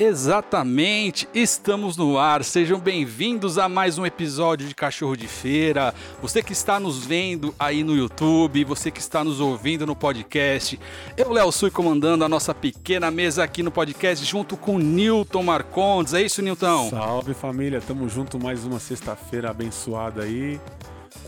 [0.00, 2.42] Exatamente, estamos no ar.
[2.42, 5.92] Sejam bem-vindos a mais um episódio de Cachorro de Feira.
[6.22, 10.80] Você que está nos vendo aí no YouTube, você que está nos ouvindo no podcast.
[11.18, 16.14] Eu, Léo Sui, comandando a nossa pequena mesa aqui no podcast junto com Newton Marcondes.
[16.14, 16.88] É isso, Newton?
[16.88, 20.58] Salve família, tamo junto mais uma sexta-feira abençoada aí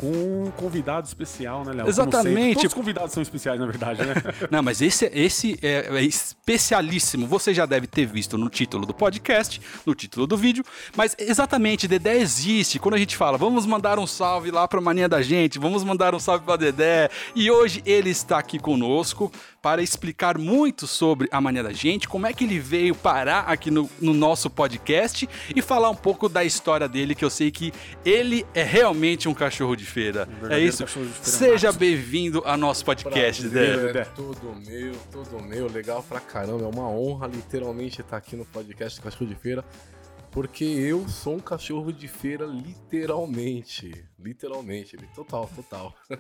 [0.03, 1.89] com um convidado especial, né, Léo?
[1.89, 2.55] Exatamente.
[2.55, 4.15] Todos os convidados são especiais, na verdade, né?
[4.51, 7.25] Não, mas esse, esse é, é, especialíssimo.
[7.29, 10.65] Você já deve ter visto no título do podcast, no título do vídeo.
[10.97, 12.81] Mas exatamente, Dedé existe.
[12.81, 16.17] Quando a gente fala, vamos mandar um salve lá pra mania da gente, vamos mandar
[16.17, 17.09] um salve pra Dedé.
[17.37, 19.31] E hoje ele está aqui conosco
[19.63, 23.71] para explicar muito sobre a mania da gente, como é que ele veio parar aqui
[23.71, 27.73] no, no nosso podcast e falar um pouco da história dele, que eu sei que
[28.05, 30.29] ele é realmente um cachorro de feira.
[30.43, 30.85] Um é isso?
[30.85, 34.01] Feira Seja bem-vindo ao nosso podcast, Dedé.
[34.01, 36.65] É tudo meu, tudo meu, legal pra caramba.
[36.65, 39.65] É uma honra literalmente estar aqui no podcast Cachorro de Feira.
[40.33, 43.93] Porque eu sou um cachorro de feira, literalmente.
[44.19, 45.95] Literalmente, total, total.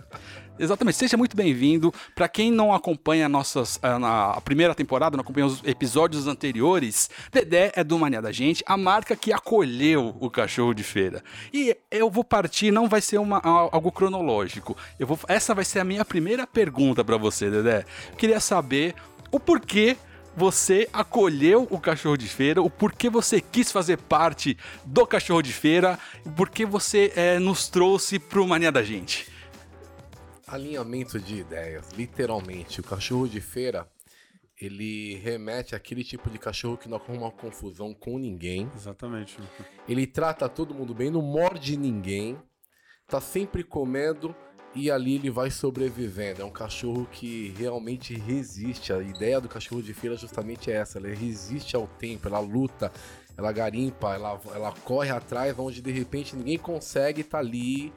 [0.59, 1.91] Exatamente, seja muito bem-vindo.
[2.15, 7.73] Para quem não acompanha nossas, a, a, primeira temporada, não acompanha os episódios anteriores, Dedé
[7.75, 11.25] é do Mania da Gente, a marca que acolheu o cachorro de feira.
[11.51, 14.77] E eu vou partir, não vai ser uma, algo cronológico.
[14.99, 17.87] Eu vou, essa vai ser a minha primeira pergunta para você, Dedé.
[18.11, 18.95] Eu queria saber
[19.31, 19.97] o porquê
[20.36, 25.52] você acolheu o cachorro de feira, o porquê você quis fazer parte do cachorro de
[25.52, 29.30] feira, o porquê você é, nos trouxe pro Mania da Gente.
[30.47, 32.80] Alinhamento de ideias, literalmente.
[32.80, 33.88] O cachorro de feira,
[34.60, 38.70] ele remete àquele tipo de cachorro que não arruma confusão com ninguém.
[38.75, 39.38] Exatamente.
[39.88, 42.38] Ele trata todo mundo bem, não morde ninguém,
[43.06, 44.34] tá sempre comendo
[44.75, 46.42] e ali ele vai sobrevivendo.
[46.42, 48.92] É um cachorro que realmente resiste.
[48.92, 52.93] A ideia do cachorro de feira justamente é essa: ela resiste ao tempo, ela luta,
[53.37, 57.93] ela garimpa, ela, ela corre atrás, onde de repente ninguém consegue estar tá ali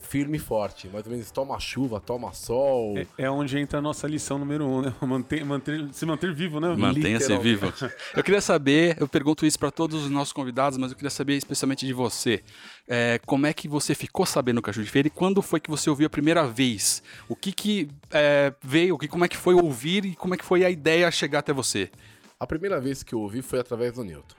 [0.00, 0.88] firme e forte.
[0.88, 2.98] Mais ou menos toma chuva, toma sol.
[2.98, 4.94] É, é onde entra a nossa lição número um, né?
[5.00, 6.74] Manter, manter, se manter vivo, né?
[6.74, 7.72] Mantenha-se vivo.
[8.16, 11.36] Eu queria saber, eu pergunto isso para todos os nossos convidados, mas eu queria saber
[11.36, 12.42] especialmente de você.
[12.88, 15.70] É, como é que você ficou sabendo o Cachorro de Feira e quando foi que
[15.70, 17.02] você ouviu a primeira vez?
[17.28, 20.36] O que que é, veio, o que, como é que foi ouvir e como é
[20.36, 21.90] que foi a ideia chegar até você?
[22.38, 24.34] A primeira vez que eu ouvi foi através do Newton,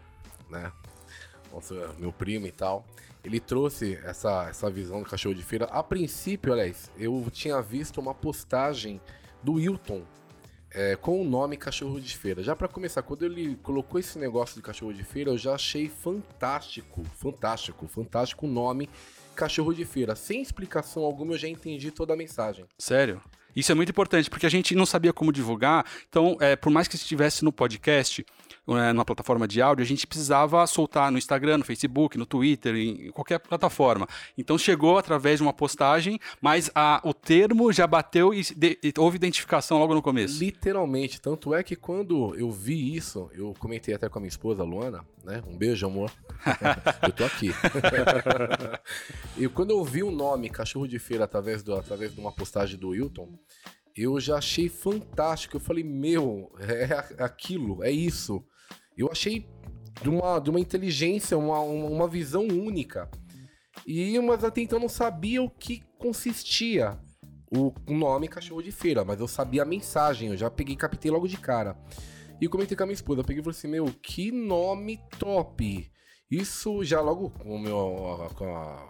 [0.49, 0.71] né?
[1.53, 2.85] Nossa, meu primo e tal
[3.23, 5.65] ele trouxe essa, essa visão do cachorro de feira.
[5.65, 8.99] A princípio, aliás, eu tinha visto uma postagem
[9.43, 10.03] do Wilton
[10.73, 12.41] é, com o nome cachorro de feira.
[12.41, 15.89] Já para começar, quando ele colocou esse negócio de cachorro de feira, eu já achei
[15.89, 18.89] fantástico, fantástico, fantástico o nome
[19.35, 20.15] cachorro de feira.
[20.15, 22.65] Sem explicação alguma, eu já entendi toda a mensagem.
[22.77, 23.21] Sério?
[23.55, 25.85] Isso é muito importante, porque a gente não sabia como divulgar.
[26.07, 28.25] Então, é, por mais que estivesse no podcast,
[28.75, 32.75] né, numa plataforma de áudio, a gente precisava soltar no Instagram, no Facebook, no Twitter,
[32.75, 34.07] em qualquer plataforma.
[34.37, 38.93] Então chegou através de uma postagem, mas a, o termo já bateu e, de, e
[38.97, 40.39] houve identificação logo no começo.
[40.39, 41.21] Literalmente.
[41.21, 45.05] Tanto é que quando eu vi isso, eu comentei até com a minha esposa, Luana,
[45.23, 45.41] né?
[45.47, 46.11] Um beijo, amor.
[47.03, 47.51] eu tô aqui.
[49.37, 52.77] e quando eu vi o nome Cachorro de Feira através, do, através de uma postagem
[52.77, 53.29] do Wilton,
[53.95, 55.57] eu já achei fantástico.
[55.57, 58.43] Eu falei, meu, é aquilo, é isso.
[59.01, 59.47] Eu achei
[60.01, 63.09] de uma, de uma inteligência, uma, uma visão única.
[63.85, 66.99] E, mas até então não sabia o que consistia
[67.51, 71.27] o nome cachorro de feira, mas eu sabia a mensagem, eu já peguei captei logo
[71.27, 71.77] de cara.
[72.39, 75.91] E comentei com a minha esposa, eu peguei e falei assim, meu, que nome top!
[76.29, 78.87] Isso já logo com, meu, com, a,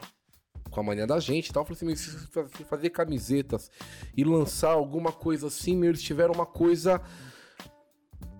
[0.70, 3.70] com a mania da gente e tal, eu falei assim, se fazer camisetas
[4.16, 7.02] e lançar alguma coisa assim, meu, eles tiveram uma coisa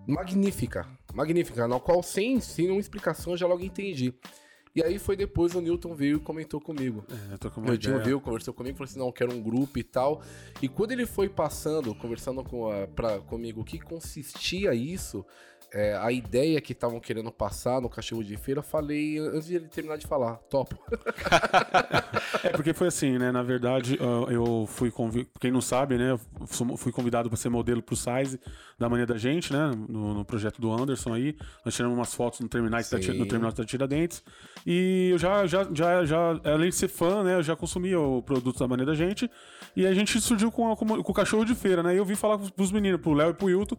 [0.08, 4.14] magnífica, magnífica, na qual sem, sem uma explicação eu já logo entendi.
[4.74, 7.04] E aí foi depois o Newton veio e comentou comigo.
[7.10, 9.42] É, eu tô com uma o Newton veio, conversou comigo, falou assim, não, quero um
[9.42, 10.22] grupo e tal.
[10.62, 15.26] E quando ele foi passando, conversando com a, pra, comigo o que consistia isso,
[15.74, 19.68] é, a ideia que estavam querendo passar no cachorro de feira, falei antes de ele
[19.68, 20.78] terminar de falar, topo.
[22.44, 23.32] é porque foi assim, né?
[23.32, 23.98] Na verdade,
[24.30, 26.20] eu fui convidado, quem não sabe, né?
[26.78, 28.40] Fui convidado para ser modelo pro size
[28.78, 29.72] da mania da gente, né?
[29.88, 31.38] No, no, projeto do Anderson aí.
[31.64, 34.24] Nós tiramos umas fotos no terminal da, no terminal da Tiradentes.
[34.66, 37.36] E eu já, já, já, já, além de ser fã, né?
[37.36, 39.30] Eu já consumia o produto da mania da gente.
[39.76, 41.94] E a gente surgiu com, a, com, o cachorro de feira, né?
[41.94, 43.78] E eu vim falar pros meninos, pro Léo e pro Hilton,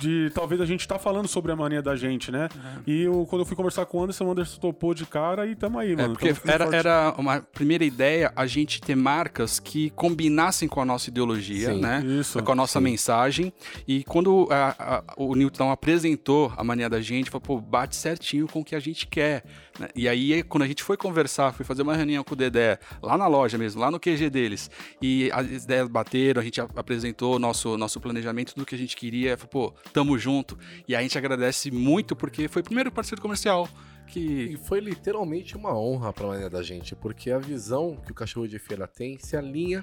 [0.00, 2.48] de talvez a gente tá falando sobre a mania da gente, né?
[2.86, 5.54] E eu, quando eu fui conversar com o Anderson, o Anderson topou de cara e
[5.54, 6.12] tamo aí, É, mano.
[6.14, 6.74] porque era, forte.
[6.76, 11.80] era uma primeira ideia a gente ter marcas que combinassem com a nossa ideologia, Sim,
[11.80, 12.02] né?
[12.04, 12.84] isso, com a nossa sim.
[12.84, 13.52] mensagem.
[13.86, 18.46] E quando a- a- o Newton apresentou a mania da gente, falou, pô, bate certinho
[18.48, 19.44] com o que a gente quer.
[19.80, 19.88] né?
[19.96, 23.16] E aí, quando a gente foi conversar, foi fazer uma reunião com o Dedé, lá
[23.16, 27.78] na loja mesmo, lá no QG deles, e as ideias bateram, a gente apresentou nosso,
[27.78, 30.58] nosso planejamento do que a gente queria, falou, pô, tamo junto.
[30.86, 33.68] E a gente agradece muito, porque foi o primeiro parceiro comercial
[34.12, 38.14] que E foi literalmente uma honra pra maneira da gente, porque a visão que o
[38.14, 39.82] cachorro de feira tem se alinha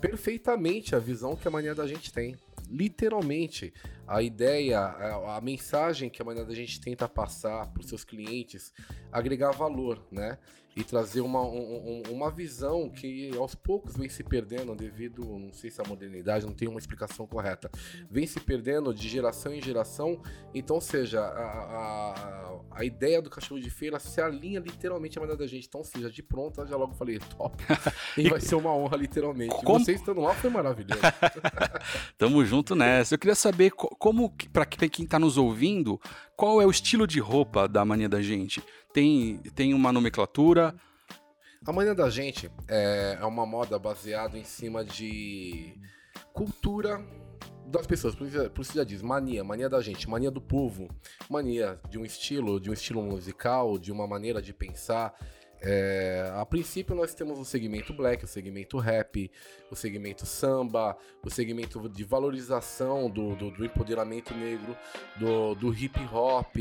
[0.00, 2.36] perfeitamente à visão que a mania da gente tem.
[2.70, 3.72] Literalmente,
[4.08, 8.04] a ideia, a, a mensagem que a mania da gente tenta passar para os seus
[8.04, 8.72] clientes,
[9.12, 10.38] agregar valor, né?
[10.76, 15.52] E trazer uma, um- um- uma visão que aos poucos vem se perdendo devido, não
[15.52, 17.68] sei se a modernidade não tem uma explicação correta,
[18.08, 20.22] vem se perdendo de geração em geração
[20.54, 25.20] então, ou seja, a, a, a ideia do cachorro de feira se alinha literalmente à
[25.20, 25.66] maneira da gente.
[25.66, 27.56] Então, seja, de pronto, eu já logo falei, top.
[28.16, 29.54] E vai ser uma honra, literalmente.
[29.64, 31.00] Como- Você estando lá foi maravilhoso.
[32.16, 33.14] Tamo junto nessa.
[33.14, 36.00] Eu queria saber como, pra quem tá nos ouvindo,
[36.36, 38.62] qual é o estilo de roupa da mania da gente?
[38.92, 40.74] Tem, tem uma nomenclatura?
[41.66, 45.74] A mania da gente é, é uma moda baseada em cima de
[46.32, 47.04] cultura
[47.66, 48.14] das pessoas.
[48.14, 50.88] Por isso, por isso já diz mania, mania da gente, mania do povo,
[51.28, 55.14] mania de um estilo, de um estilo musical, de uma maneira de pensar.
[55.60, 59.30] É, a princípio nós temos o segmento black, o segmento rap,
[59.70, 64.76] o segmento samba, o segmento de valorização do, do, do empoderamento negro,
[65.16, 66.56] do, do hip hop,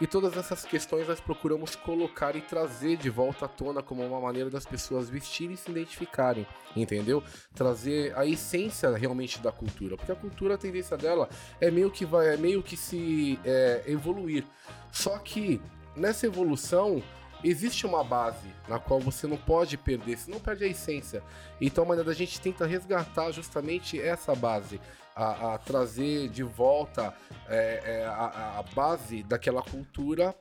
[0.00, 4.18] e todas essas questões nós procuramos colocar e trazer de volta à tona como uma
[4.18, 7.22] maneira das pessoas vestirem e se identificarem, entendeu?
[7.54, 11.28] Trazer a essência realmente da cultura, porque a cultura, a tendência dela
[11.60, 14.46] é meio que vai, é meio que se é, evoluir.
[14.90, 15.60] Só que
[15.94, 17.02] nessa evolução
[17.44, 21.22] existe uma base na qual você não pode perder, senão perde a essência.
[21.60, 24.80] Então a maneira da gente tenta resgatar justamente essa base.
[25.16, 27.12] A, a trazer de volta
[27.48, 30.34] é, é, a, a- a base daquela cultura.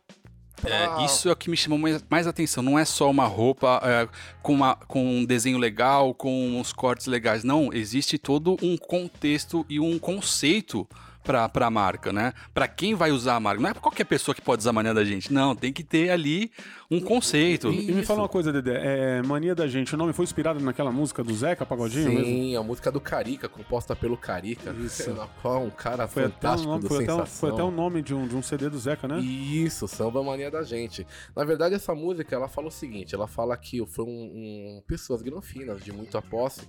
[0.63, 1.80] É, isso é o que me chamou
[2.10, 2.62] mais, atenção.
[2.62, 4.07] Não é só uma roupa é,
[4.42, 7.44] com, uma- com um desenho legal, com uns cortes legais.
[7.44, 10.88] Não, existe todo um contexto e um conceito
[11.24, 12.34] pra, pra marca, né?
[12.54, 13.62] Pra quem vai usar a marca.
[13.62, 15.31] Não é qualquer pessoa que pode usar a mania da gente.
[15.34, 16.52] Não, tem que ter ali
[16.91, 17.71] um conceito.
[17.71, 18.07] E me Isso.
[18.07, 18.80] fala uma coisa, Dedé.
[19.19, 22.25] É, Mania da Gente, o nome foi inspirado naquela música do Zeca Pagodinho mesmo?
[22.25, 24.71] Sim, a música do Carica, composta pelo Carica.
[24.71, 25.12] Isso.
[25.13, 27.71] Na qual um cara Foi até, o fantástico nome, do foi, até, foi até o
[27.71, 29.19] nome de um, de um CD do Zeca, né?
[29.19, 31.06] Isso, samba mania da gente.
[31.36, 35.21] Na verdade, essa música ela fala o seguinte: ela fala que foi um, um- pessoas
[35.21, 36.62] granfinas de muita posse.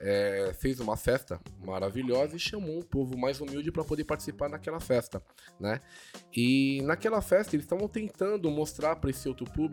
[0.00, 4.78] é, fez uma festa maravilhosa e chamou um povo mais humilde para poder participar naquela
[4.78, 5.20] festa,
[5.58, 5.80] né?
[6.32, 9.67] E naquela festa eles estavam tentando mostrar para esse outro público,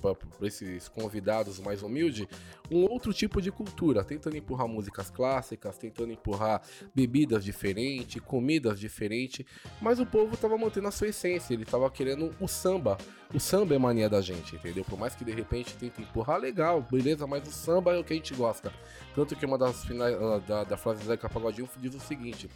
[0.00, 2.26] para esses convidados mais humildes,
[2.70, 6.62] um outro tipo de cultura, tentando empurrar músicas clássicas, tentando empurrar
[6.94, 9.44] bebidas diferentes, comidas diferentes,
[9.80, 12.96] mas o povo tava mantendo a sua essência, ele tava querendo o samba.
[13.32, 14.84] O samba é mania da gente, entendeu?
[14.84, 18.12] Por mais que de repente tente empurrar, legal, beleza, mas o samba é o que
[18.12, 18.72] a gente gosta.
[19.14, 22.50] Tanto que uma das finais ah, da, da frase do Zeca Pagodinho diz o seguinte: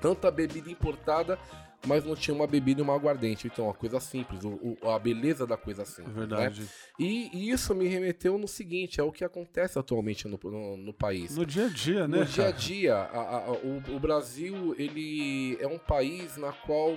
[0.00, 1.38] tanta bebida importada,
[1.86, 3.46] mas não tinha uma bebida e uma aguardente.
[3.46, 6.14] Então, uma coisa simples, o- o- a beleza da coisa simples.
[6.14, 6.62] verdade.
[6.62, 6.66] Né?
[6.98, 10.92] E, e isso me remeteu no seguinte: é o que acontece atualmente no, no, no
[10.94, 11.36] país.
[11.36, 12.18] No dia a dia, né?
[12.18, 12.58] No dia a cara?
[12.58, 16.96] dia, a- a- o, o Brasil ele é um país na qual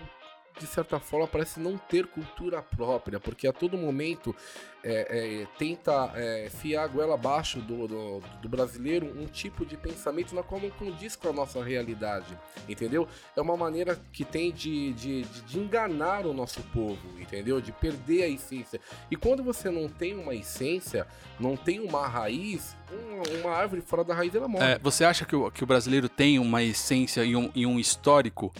[0.60, 4.36] de certa forma parece não ter cultura própria, porque a todo momento
[4.84, 9.76] é, é, tenta é, fiar a goela abaixo do, do, do brasileiro um tipo de
[9.76, 12.38] pensamento na qual não condiz com a nossa realidade,
[12.70, 13.08] entendeu?
[13.36, 17.60] É uma maneira que tem de, de, de, de enganar o nosso povo, entendeu?
[17.60, 18.80] De perder a essência.
[19.12, 21.08] E quando você não tem uma essência,
[21.40, 22.76] não tem uma raiz,
[23.42, 24.66] uma, árvore fora da raiz ela morre.
[24.66, 27.80] É, você acha que o, que o brasileiro tem uma essência e um, e um
[27.80, 28.54] histórico?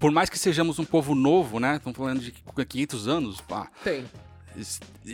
[0.00, 1.76] Por mais que sejamos um povo novo, né?
[1.76, 4.02] Estamos falando de 500 anos, pá, Tem.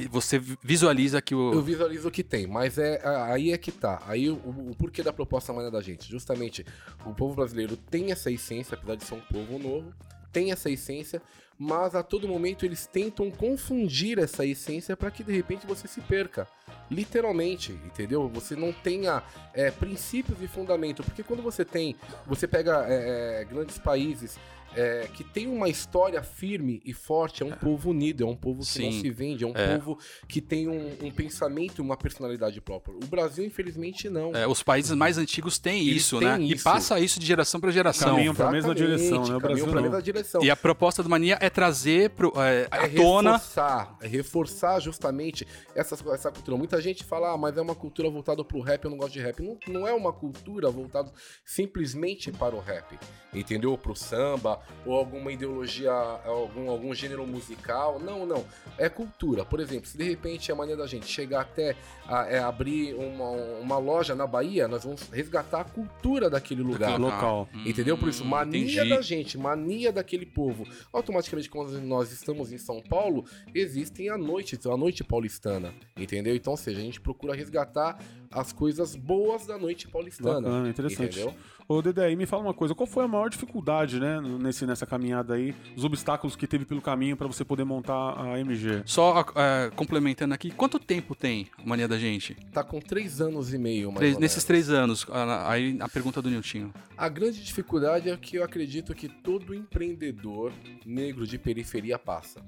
[0.09, 1.53] você visualiza que o.
[1.55, 4.01] Eu visualizo o que tem, mas é a- aí é que tá.
[4.07, 6.09] Aí o, o porquê da proposta maneira da gente.
[6.09, 6.65] Justamente,
[7.05, 9.93] o povo brasileiro tem essa essência, apesar de ser um povo novo,
[10.33, 11.21] tem essa essência,
[11.59, 16.01] mas a todo momento eles tentam confundir essa essência para que de repente você se
[16.01, 16.47] perca.
[16.89, 18.29] Literalmente, entendeu?
[18.29, 19.21] Você não tenha
[19.53, 21.03] é, princípios e fundamento.
[21.03, 21.97] Porque quando você tem.
[22.27, 24.39] Você pega é, é grandes países
[24.77, 28.61] é, que tem uma história firme e forte, é um povo unido, é um povo
[28.61, 28.85] que Sim.
[28.85, 29.79] não se vende, é um É.
[29.79, 32.95] povo que tem um, um pensamento e uma personalidade própria.
[32.95, 34.35] O Brasil, infelizmente, não.
[34.37, 36.41] É, os países mais antigos têm Eles isso, têm né?
[36.41, 36.63] E isso.
[36.65, 38.11] passa isso de geração para geração.
[38.15, 39.37] Caminham pra mesma Exatamente, direção, né?
[39.37, 39.83] O Brasil não.
[39.83, 40.45] mesma direção.
[40.45, 43.33] E a proposta do Mania é trazer pro, é, à é tona.
[43.33, 46.57] reforçar, é reforçar justamente essa, essa cultura.
[46.57, 49.21] Muita gente fala, ah, mas é uma cultura voltada pro rap, eu não gosto de
[49.21, 49.41] rap.
[49.43, 51.11] Não, não é uma cultura voltada
[51.45, 52.99] simplesmente para o rap,
[53.33, 53.71] entendeu?
[53.71, 57.99] Ou pro samba, ou alguma ideologia, algum, algum gênero musical.
[57.99, 58.45] Não, não.
[58.79, 59.45] É cultura.
[59.45, 61.75] Por exemplo, se de repente é a maneira da gente chegar até
[62.07, 63.31] a, é, abrir uma,
[63.61, 66.99] uma loja na Bahia, nós vamos resgatar a cultura daquele lugar.
[66.99, 67.49] Local.
[67.65, 67.97] Entendeu?
[67.99, 68.89] Por isso, Hum, mania entendi.
[68.91, 70.67] da gente, mania daquele povo.
[70.93, 75.75] Automaticamente, quando nós estamos em São Paulo, existem a noite, a noite paulistana.
[75.97, 76.35] Entendeu?
[76.35, 77.99] Então, ou seja, a gente procura resgatar
[78.31, 80.41] as coisas boas da noite paulistana.
[80.41, 81.19] Bacana, interessante.
[81.21, 81.35] Entendeu?
[81.69, 84.87] Ô, Dedé, aí me fala uma coisa, qual foi a maior dificuldade, né, nesse, nessa
[84.87, 88.83] caminhada aí, os obstáculos que teve pelo caminho pra você poder montar a MG?
[88.87, 92.37] Só é, complementando aqui, quanto tempo tem a Mania da Gente?
[92.53, 95.89] Tá com três anos e meio, mais Três- ou nesses três anos, a- aí a
[95.89, 96.73] pergunta do Niltinho.
[96.97, 100.53] A grande dificuldade é que eu acredito que todo empreendedor
[100.85, 102.41] negro de periferia passa.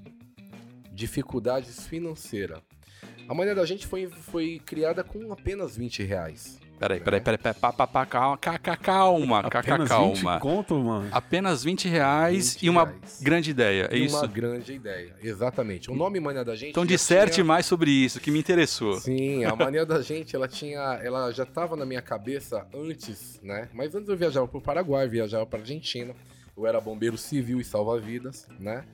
[0.93, 2.59] Dificuldades financeiras.
[3.29, 6.57] A maneira da gente foi, foi criada com apenas 20 reais.
[6.79, 9.89] Peraí, peraí, peraí, peraí, pá, pá, pá, calma, ca- ca- calma, ca- ca- Apenas 20
[9.89, 10.39] calma.
[10.39, 11.09] conto, mano?
[11.11, 13.19] Apenas 20 reais 20 e uma reais.
[13.21, 14.15] grande ideia, é E isso?
[14.17, 15.91] Uma grande ideia, exatamente.
[15.91, 16.69] O nome Mania da Gente.
[16.71, 18.97] Então disserte tinha- mais sobre isso, que me interessou.
[18.99, 23.67] Sim, a mania da gente, ela tinha, ela já estava na minha cabeça antes, né?
[23.73, 26.15] Mas antes eu viajava para o Paraguai, viajava para Argentina.
[26.57, 28.85] Eu era bombeiro civil e salva-vidas, né?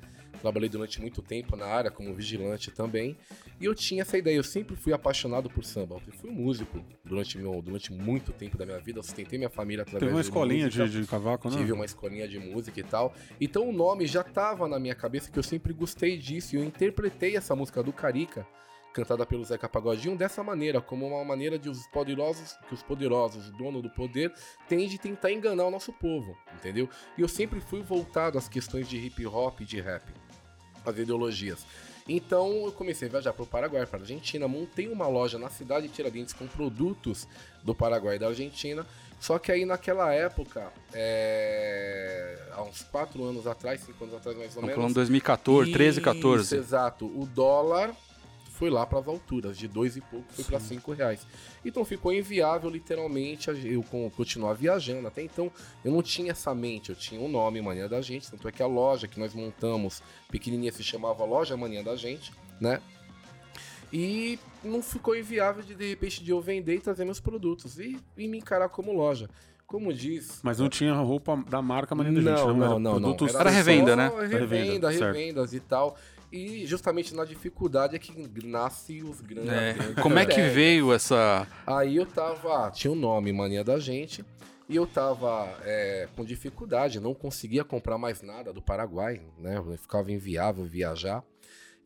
[0.46, 3.18] Trabalhei durante muito tempo na área como vigilante também.
[3.60, 6.00] E eu tinha essa ideia, eu sempre fui apaixonado por samba.
[6.06, 9.82] Eu fui músico durante, meu, durante muito tempo da minha vida, eu sustentei minha família
[9.82, 10.88] através Teve uma escolinha música.
[10.88, 11.58] de, de cavaco, né?
[11.58, 13.12] Tive uma escolinha de música e tal.
[13.42, 16.56] Então o nome já tava na minha cabeça, que eu sempre gostei disso.
[16.56, 18.46] E eu interpretei essa música do Carica,
[18.94, 23.50] cantada pelo Zeca Pagodinho, dessa maneira, como uma maneira de os poderosos, que os poderosos,
[23.50, 24.32] o dono do poder,
[24.70, 26.88] tem de tentar enganar o nosso povo, entendeu?
[27.18, 30.04] E eu sempre fui voltado às questões de hip hop e de rap,
[30.92, 31.65] as ideologias.
[32.08, 35.50] Então eu comecei a viajar para o Paraguai, para a Argentina, montei uma loja na
[35.50, 37.27] cidade de Tiradentes com produtos
[37.63, 38.86] do Paraguai e da Argentina.
[39.20, 44.56] Só que aí naquela época, é, há uns 4 anos atrás, 5 anos atrás mais
[44.56, 44.75] ou menos.
[44.75, 46.44] falando 2014, 13, 14.
[46.44, 47.06] Isso, exato.
[47.06, 47.96] O dólar
[48.58, 51.26] foi lá para as alturas, de dois e pouco foi para cinco reais.
[51.64, 55.08] Então ficou inviável, literalmente, eu con- continuar viajando.
[55.08, 55.52] Até então
[55.84, 58.32] eu não tinha essa mente, eu tinha um nome, Mania da Gente.
[58.32, 62.32] Tanto é que a loja que nós montamos, pequenininha, se chamava Loja Mania da Gente,
[62.60, 62.82] né?
[63.94, 67.98] E não ficou inviável de, de repente, de eu vender e trazer meus produtos e,
[68.18, 69.30] e me encarar como loja.
[69.68, 72.80] Como diz, Mas não tinha roupa da marca Maria da Gente, não, não, não, era
[72.80, 73.02] não, não.
[73.16, 74.12] produtos- Era revenda, né?
[74.14, 75.98] Era Revenda, revendas e tal.
[76.36, 78.12] E justamente na dificuldade é que
[78.46, 79.54] nasce os grandes.
[79.54, 81.48] É, como é que veio essa.
[81.65, 82.70] Aí eu tava.
[82.72, 84.25] Tinha o nome Mania da Gente.
[84.68, 89.63] E eu tava é, com dificuldade, não conseguia comprar mais nada do Paraguai, né?
[89.77, 91.24] Ficava inviável viajar.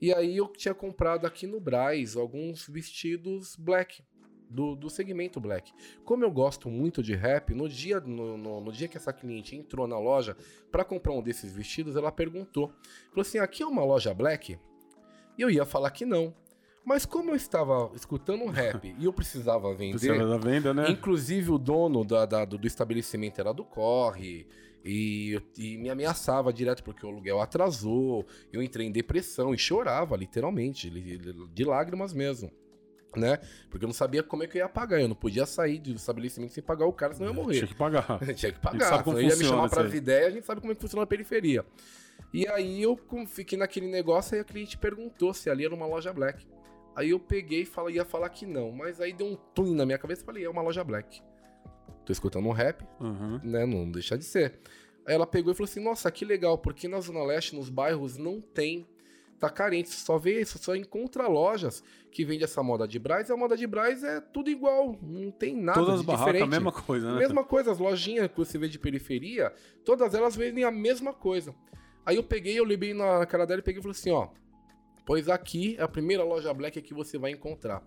[0.01, 4.01] E aí eu tinha comprado aqui no Braz alguns vestidos black.
[4.49, 5.71] Do, do segmento black.
[6.03, 9.55] Como eu gosto muito de rap, no dia, no, no- no dia que essa cliente
[9.55, 10.35] entrou na loja
[10.71, 12.69] para comprar um desses vestidos, ela perguntou:
[13.09, 14.57] falou assim, aqui é uma loja black?
[15.37, 16.33] E eu ia falar que não.
[16.83, 20.89] Mas como eu estava escutando um rap e eu precisava vender, Precisava da venda, né?
[20.89, 24.47] Inclusive, o dono da- da- do, do estabelecimento era do corre.
[24.83, 28.25] E, e me ameaçava direto porque o aluguel atrasou.
[28.51, 30.89] Eu entrei em depressão e chorava, literalmente,
[31.53, 32.49] de lágrimas mesmo.
[33.15, 33.39] Né?
[33.71, 35.01] Porque eu não sabia como é que eu ia pagar.
[35.01, 37.55] Eu não podia sair do estabelecimento sem pagar o cara, senão eu ia morrer.
[37.57, 38.05] Tinha que pagar.
[38.35, 38.87] Tinha que pagar.
[38.87, 39.95] sabe como senão ia me chamar isso pra aí.
[39.95, 41.65] ideia, a gente sabe como é que funciona a periferia.
[42.33, 46.13] E aí eu fiquei naquele negócio e a cliente perguntou se ali era uma loja
[46.13, 46.45] black.
[46.95, 49.85] Aí eu peguei e falei, ia falar que não, mas aí deu um tum na
[49.85, 51.21] minha cabeça e falei, é uma loja black.
[52.05, 53.39] Tô escutando um rap, Uhum.
[53.43, 53.65] né?
[53.65, 54.59] Não deixa de ser.
[55.05, 58.17] Aí ela pegou e falou assim: Nossa, que legal, porque na Zona Leste, nos bairros,
[58.17, 58.87] não tem.
[59.39, 59.89] Tá carente.
[59.89, 63.29] Você só vê isso, só encontra lojas que vende essa moda de Braz.
[63.29, 64.97] E a moda de Braz é tudo igual.
[65.01, 66.51] Não tem nada Todas as de barracas, a diferente.
[66.51, 67.19] mesma coisa, né?
[67.19, 69.53] Mesma coisa, as lojinhas que você vê de periferia,
[69.85, 71.55] todas elas vendem a mesma coisa.
[72.05, 74.27] Aí eu peguei, eu levei na cara dela e peguei e falei assim, ó.
[75.05, 77.81] Pois aqui é a primeira loja black que você vai encontrar.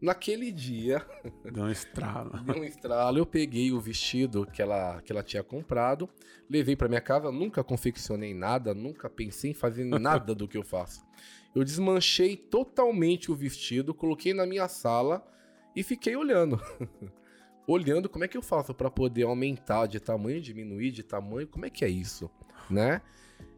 [0.00, 1.04] Naquele dia,
[1.44, 2.38] Deu uma estrada.
[2.44, 6.08] Deu um estralo, eu peguei o vestido que ela, que ela tinha comprado,
[6.48, 10.62] levei pra minha casa, nunca confeccionei nada, nunca pensei em fazer nada do que eu
[10.62, 11.04] faço.
[11.54, 15.26] Eu desmanchei totalmente o vestido, coloquei na minha sala
[15.74, 16.60] e fiquei olhando.
[17.66, 21.66] olhando como é que eu faço para poder aumentar de tamanho, diminuir de tamanho, como
[21.66, 22.30] é que é isso,
[22.70, 23.00] né?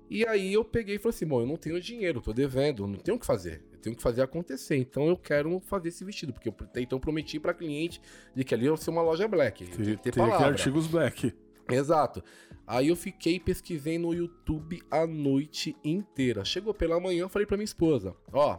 [0.08, 2.96] E aí eu peguei e falei assim, bom, eu não tenho dinheiro, tô devendo, não
[2.96, 3.62] tenho o que fazer.
[3.78, 4.76] Eu tenho que fazer acontecer.
[4.76, 8.00] Então eu quero fazer esse vestido, porque eu então prometi para cliente
[8.34, 9.64] de que ali ia ser uma loja black.
[9.64, 10.48] Tem, ter palavra.
[10.48, 11.32] artigos black.
[11.68, 12.22] Exato.
[12.66, 16.44] Aí eu fiquei pesquisei no YouTube a noite inteira.
[16.44, 18.58] Chegou pela manhã, eu falei pra minha esposa: Ó,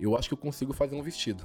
[0.00, 1.44] eu acho que eu consigo fazer um vestido.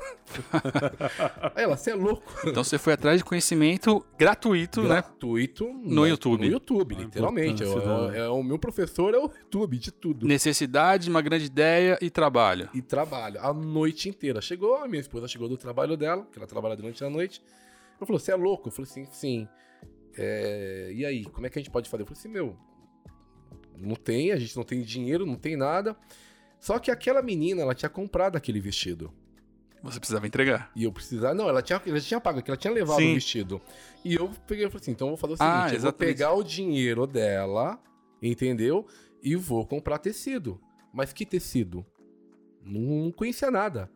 [1.53, 2.33] Aí ela, você é louco.
[2.45, 4.87] Então você foi atrás de conhecimento gratuito, gratuito né?
[5.01, 6.45] Gratuito no, YouTube.
[6.45, 7.63] No YouTube, literalmente.
[7.63, 10.25] É, é, o meu professor é o YouTube de tudo.
[10.25, 12.69] Necessidade, uma grande ideia e trabalho.
[12.73, 14.39] E trabalho, a noite inteira.
[14.39, 17.41] Chegou, a minha esposa chegou do trabalho dela, que ela trabalha durante a noite.
[17.97, 18.69] Ela falou: Você é louco?
[18.69, 19.47] Eu falei assim: Sim.
[20.17, 22.03] É, e aí, como é que a gente pode fazer?
[22.03, 22.57] Eu falei assim, meu,
[23.77, 25.95] não tem, a gente não tem dinheiro, não tem nada.
[26.59, 29.13] Só que aquela menina, ela tinha comprado aquele vestido.
[29.83, 30.71] Você precisava entregar.
[30.75, 31.33] E eu precisava.
[31.33, 33.11] Não, ela tinha, ela tinha pago, ela tinha levado Sim.
[33.11, 33.61] o vestido.
[34.03, 35.93] E eu peguei e falei assim: então eu vou fazer o seguinte: ah, eu vou
[35.93, 37.79] pegar o dinheiro dela,
[38.21, 38.87] entendeu?
[39.21, 40.59] E vou comprar tecido.
[40.91, 41.85] Mas que tecido?
[42.63, 43.89] Não conhecia nada.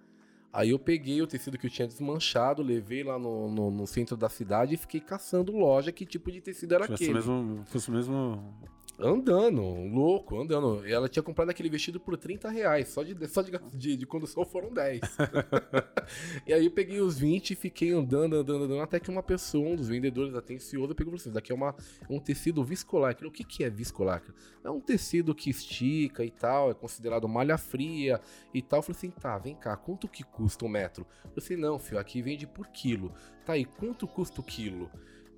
[0.54, 4.18] Aí eu peguei o tecido que eu tinha desmanchado, levei lá no, no, no centro
[4.18, 7.14] da cidade e fiquei caçando loja que tipo de tecido era fosse aquele.
[7.14, 8.54] Mesmo, fosse mesmo
[9.00, 10.86] Andando, louco, andando.
[10.86, 14.46] Ela tinha comprado aquele vestido por 30 reais, só de, só de, de, de condução
[14.46, 15.02] foram 10.
[16.46, 19.70] e aí eu peguei os 20 e fiquei andando, andando, andando, até que uma pessoa,
[19.70, 21.76] um dos vendedores atencioso, pegou e falou assim: daqui é uma,
[22.08, 23.26] um tecido viscolacre.
[23.26, 24.34] O que, que é viscolacre?
[24.64, 28.22] É um tecido que estica e tal, é considerado malha fria
[28.54, 28.80] e tal.
[28.80, 31.08] Eu falei assim: tá, vem cá, quanto que custa um metro?
[31.24, 33.12] Eu falei assim: não, filho, aqui vende por quilo.
[33.46, 34.92] Tá aí, quanto custa o quilo?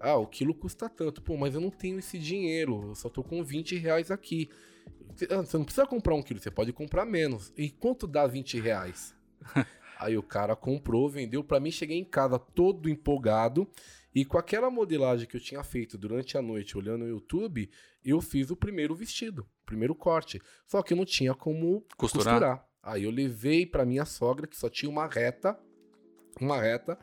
[0.03, 1.21] Ah, o quilo custa tanto.
[1.21, 2.89] Pô, mas eu não tenho esse dinheiro.
[2.89, 4.49] Eu só tô com 20 reais aqui.
[5.29, 7.53] Ah, você não precisa comprar um quilo, você pode comprar menos.
[7.55, 9.15] E quanto dá 20 reais?
[9.97, 11.71] Aí o cara comprou, vendeu para mim.
[11.71, 13.65] Cheguei em casa todo empolgado.
[14.13, 17.69] E com aquela modelagem que eu tinha feito durante a noite olhando no YouTube,
[18.03, 20.41] eu fiz o primeiro vestido, o primeiro corte.
[20.67, 22.33] Só que eu não tinha como costurar.
[22.33, 22.67] costurar.
[22.83, 25.57] Aí eu levei para minha sogra, que só tinha uma reta,
[26.41, 26.99] uma reta,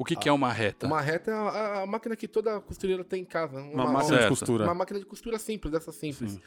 [0.00, 0.86] o que, que é uma reta?
[0.86, 3.60] Uma reta é a, a, máquina que toda costureira tem em casa.
[3.60, 4.64] Uma, uma máquina de costura.
[4.64, 6.32] Uma máquina de costura simples, dessa simples.
[6.32, 6.40] Sim.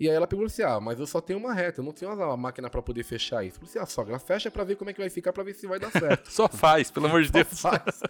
[0.00, 2.12] E aí ela pegou assim: ah, mas eu só tenho uma reta, eu não tenho
[2.12, 3.56] uma máquina para poder fechar isso.
[3.56, 5.54] Eu falei assim: ah, sogra, fecha para ver como é que vai ficar, para ver
[5.54, 6.26] se vai dar certo.
[6.28, 7.60] só faz, pelo amor de Deus.
[7.60, 8.00] Faz.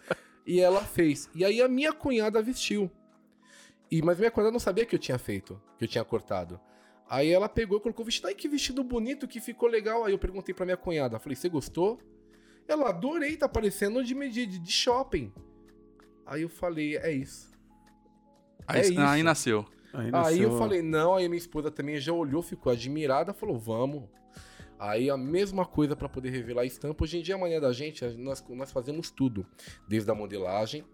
[0.46, 1.28] E ela fez.
[1.34, 2.90] E aí a minha cunhada vestiu.
[3.90, 6.58] E, mas minha cunhada não sabia que eu tinha feito, que eu tinha cortado.
[7.10, 8.28] Aí ela pegou e colocou o vestido.
[8.28, 10.06] Ai, que vestido bonito, que ficou legal.
[10.06, 12.00] Aí eu perguntei pra minha cunhada, falei, você gostou?
[12.68, 15.32] Ela, adorei, tá parecendo de, de, de shopping.
[16.26, 17.50] Aí eu falei, é isso.
[18.66, 19.00] Aí, é isso.
[19.00, 19.64] aí nasceu.
[19.94, 20.34] Aí, nasceu.
[20.34, 24.04] aí eu falei, não, aí minha esposa também já olhou, ficou admirada, falou, vamos.
[24.78, 27.02] Aí a mesma coisa para poder revelar a estampa.
[27.02, 29.46] Hoje em dia, amanhã da gente, nós, nós fazemos tudo.
[29.88, 30.84] Desde a modelagem,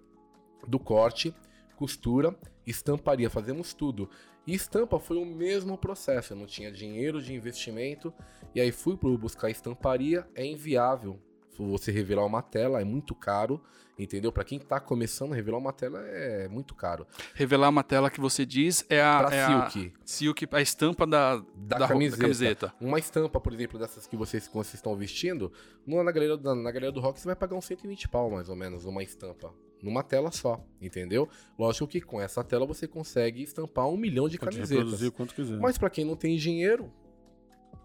[0.68, 1.34] do corte,
[1.74, 4.08] costura, estamparia, fazemos tudo.
[4.46, 6.32] E estampa foi o mesmo processo.
[6.32, 8.14] Eu não tinha dinheiro de investimento.
[8.54, 11.20] E aí fui buscar estamparia, é inviável
[11.62, 13.60] você revelar uma tela é muito caro,
[13.98, 14.32] entendeu?
[14.32, 17.06] Para quem tá começando, revelar uma tela é muito caro.
[17.34, 19.92] Revelar uma tela que você diz é a, pra é Silk.
[19.94, 22.16] A, silk, a estampa da, da, da, camiseta.
[22.16, 22.74] da, camiseta.
[22.80, 25.52] Uma estampa, por exemplo, dessas que vocês, vocês estão vestindo,
[25.86, 28.56] na galeria, na, na galeria do rock você vai pagar uns 120 pau, mais ou
[28.56, 29.52] menos, uma estampa
[29.84, 31.28] numa tela só, entendeu?
[31.58, 35.10] Lógico que com essa tela você consegue estampar um milhão de Pode camisetas.
[35.10, 35.58] Quanto quiser.
[35.58, 36.90] Mas para quem não tem dinheiro,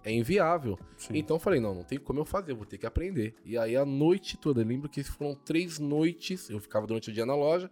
[0.10, 0.78] é inviável.
[0.98, 1.14] Sim.
[1.16, 3.36] Então eu falei, não, não tem como eu fazer, eu vou ter que aprender.
[3.46, 7.14] E aí a noite toda, eu lembro que foram três noites, eu ficava durante o
[7.14, 7.70] dia na loja,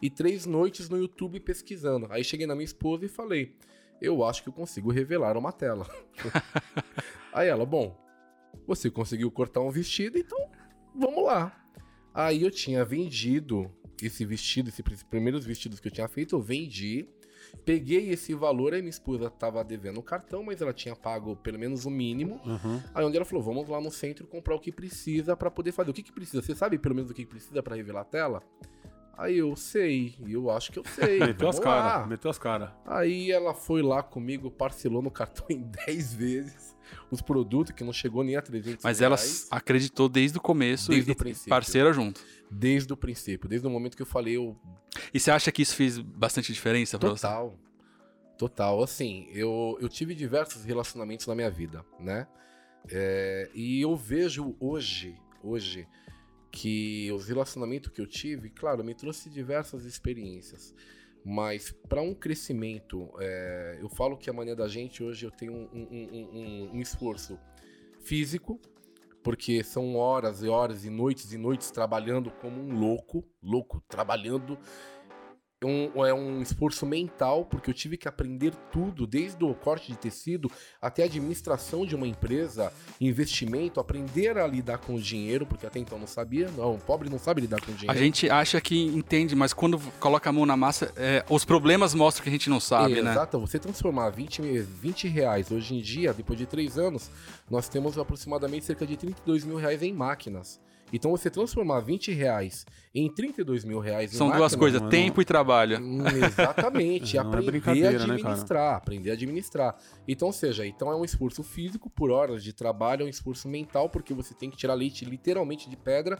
[0.00, 2.06] e três noites no YouTube pesquisando.
[2.10, 3.54] Aí cheguei na minha esposa e falei,
[4.00, 5.86] eu acho que eu consigo revelar uma tela.
[7.32, 7.96] aí ela, bom,
[8.66, 10.50] você conseguiu cortar um vestido, então
[10.94, 11.56] vamos lá.
[12.14, 13.70] Aí eu tinha vendido
[14.02, 17.06] esse vestido, esses primeiros vestidos que eu tinha feito, eu vendi
[17.64, 21.58] Peguei esse valor, aí minha esposa tava devendo o cartão, mas ela tinha pago pelo
[21.58, 22.40] menos o mínimo.
[22.44, 22.82] Uhum.
[22.94, 25.90] Aí onde ela falou: vamos lá no centro comprar o que precisa para poder fazer.
[25.90, 26.42] O que, que precisa?
[26.42, 28.42] Você sabe pelo menos o que precisa para revelar a tela?
[29.16, 31.18] Aí eu sei, eu acho que eu sei.
[31.20, 32.70] meteu as caras, meteu as caras.
[32.86, 36.69] Aí ela foi lá comigo, parcelou no cartão em 10 vezes
[37.10, 39.16] os produtos, que não chegou nem a 300 Mas ela
[39.50, 41.50] acreditou desde o começo desde e o princípio.
[41.50, 42.20] parceira junto.
[42.50, 44.56] Desde o princípio, desde o momento que eu falei, eu...
[45.14, 47.50] E você acha que isso fez bastante diferença pra Total.
[47.50, 48.36] Você?
[48.38, 48.82] Total.
[48.82, 52.26] Assim, eu, eu tive diversos relacionamentos na minha vida, né?
[52.88, 55.86] É, e eu vejo hoje, hoje,
[56.50, 60.74] que os relacionamentos que eu tive, claro, me trouxe diversas experiências.
[61.24, 65.52] Mas para um crescimento, é, eu falo que a mania da gente hoje eu tenho
[65.52, 67.38] um, um, um, um, esforço
[68.00, 68.58] físico,
[69.22, 74.58] porque são horas e horas e noites e noites trabalhando como um louco, louco, trabalhando
[75.64, 79.98] um, é um esforço mental, porque eu tive que aprender tudo, desde o corte de
[79.98, 85.66] tecido até a administração de uma empresa, investimento, aprender a lidar com o dinheiro, porque
[85.66, 86.50] até então não sabia.
[86.56, 87.92] Não, o pobre não sabe lidar com o dinheiro.
[87.92, 91.92] A gente acha que entende, mas quando coloca a mão na massa, é, os problemas
[91.92, 93.10] mostram que a gente não sabe, é, né?
[93.10, 97.10] Exato, você transformar 20, 20 reais hoje em dia, depois de três anos,
[97.50, 100.58] nós temos aproximadamente cerca de 32 mil reais em máquinas.
[100.92, 104.88] Então você transformar 20 reais em 32 mil reais São em duas máquina, coisas, não-
[104.88, 105.78] tempo e trabalho.
[105.80, 108.12] Hum, Exatamente, Não é aprender a brincadeira, né, cara?
[108.14, 109.76] administrar, aprender a administrar.
[110.08, 113.48] Então, ou seja, então é um esforço físico por horas de trabalho, é um esforço
[113.48, 116.18] mental, porque você tem que tirar leite literalmente de pedra,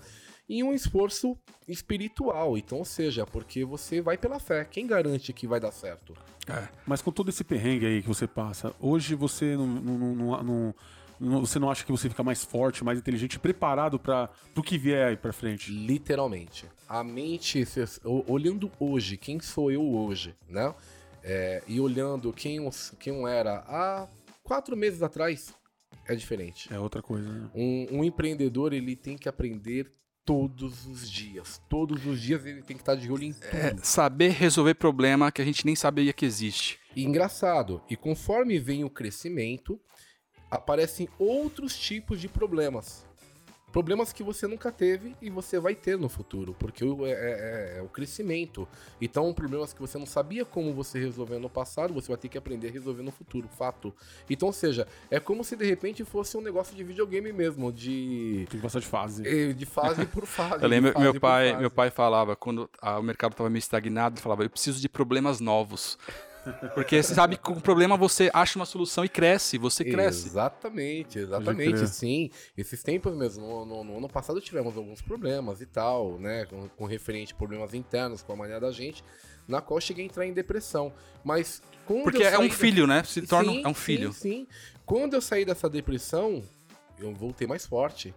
[0.48, 1.36] e um esforço
[1.68, 2.58] espiritual.
[2.58, 4.64] Então, ou seja, porque você vai pela fé.
[4.64, 6.14] Quem garante que vai dar certo?
[6.86, 10.14] Mas com todo esse perrengue aí que você passa, hoje você não, não- não- não-
[10.16, 10.74] não- não-
[11.20, 15.08] você não acha que você fica mais forte, mais inteligente, preparado para o que vier
[15.08, 15.70] aí pra frente?
[15.70, 16.66] Literalmente.
[16.88, 17.64] A mente,
[18.26, 20.74] olhando hoje, quem sou eu hoje, né?
[21.22, 24.08] É, e olhando quem eu, quem eu era há
[24.42, 25.54] quatro meses atrás,
[26.08, 26.72] é diferente.
[26.72, 27.50] É outra coisa, né?
[27.54, 29.92] Um, um empreendedor, ele tem que aprender
[30.24, 31.60] todos os dias.
[31.68, 33.46] Todos os dias ele tem que estar de olho em tudo.
[33.54, 36.78] É saber resolver problema que a gente nem sabia que existe.
[36.96, 39.80] E engraçado, e conforme vem o crescimento,
[40.50, 43.08] aparecem outros tipos de problemas.
[43.72, 47.74] Problemas que você nunca teve e você vai ter no futuro, porque o- é, é-
[47.78, 48.66] é o crescimento.
[49.00, 52.36] Então, problemas que você não sabia como você resolveu no passado, você vai ter que
[52.36, 53.94] aprender a resolver no futuro, fato.
[54.28, 58.44] Então, ou seja, é como se de repente fosse um negócio de videogame mesmo, de,
[58.50, 59.22] Tem que passar de fase.
[59.24, 60.26] eh, de fase por
[60.58, 60.64] fase.
[60.64, 61.60] Eu lembro, fase meu pai, fase.
[61.60, 64.88] meu pai falava, quando ah, o mercado estava meio estagnado, ele falava, eu preciso de
[64.88, 65.96] problemas novos.
[66.74, 70.26] Porque você sabe que com o problema você acha uma solução e cresce, você cresce.
[70.28, 72.30] Exatamente, exatamente, sim.
[72.56, 76.46] Esses tempos mesmo, no, no- no ano passado tivemos alguns problemas e tal, né?
[76.46, 79.04] Com, com referente a problemas internos com a maneira da gente,
[79.46, 80.92] na qual eu cheguei a entrar em depressão.
[81.24, 83.02] Mas quando Porque eu é um da- filho, né?
[83.04, 84.12] Se torna Sim, é um filho.
[84.12, 84.46] Sim, sim.
[84.86, 86.42] Quando eu saí dessa depressão,
[86.98, 88.14] eu voltei mais forte.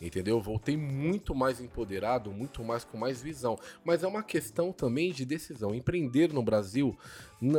[0.00, 0.36] Entendeu?
[0.36, 3.58] Eu voltei muito mais empoderado, muito mais com mais visão.
[3.84, 5.74] Mas é uma questão também de decisão.
[5.74, 6.96] Empreender no Brasil,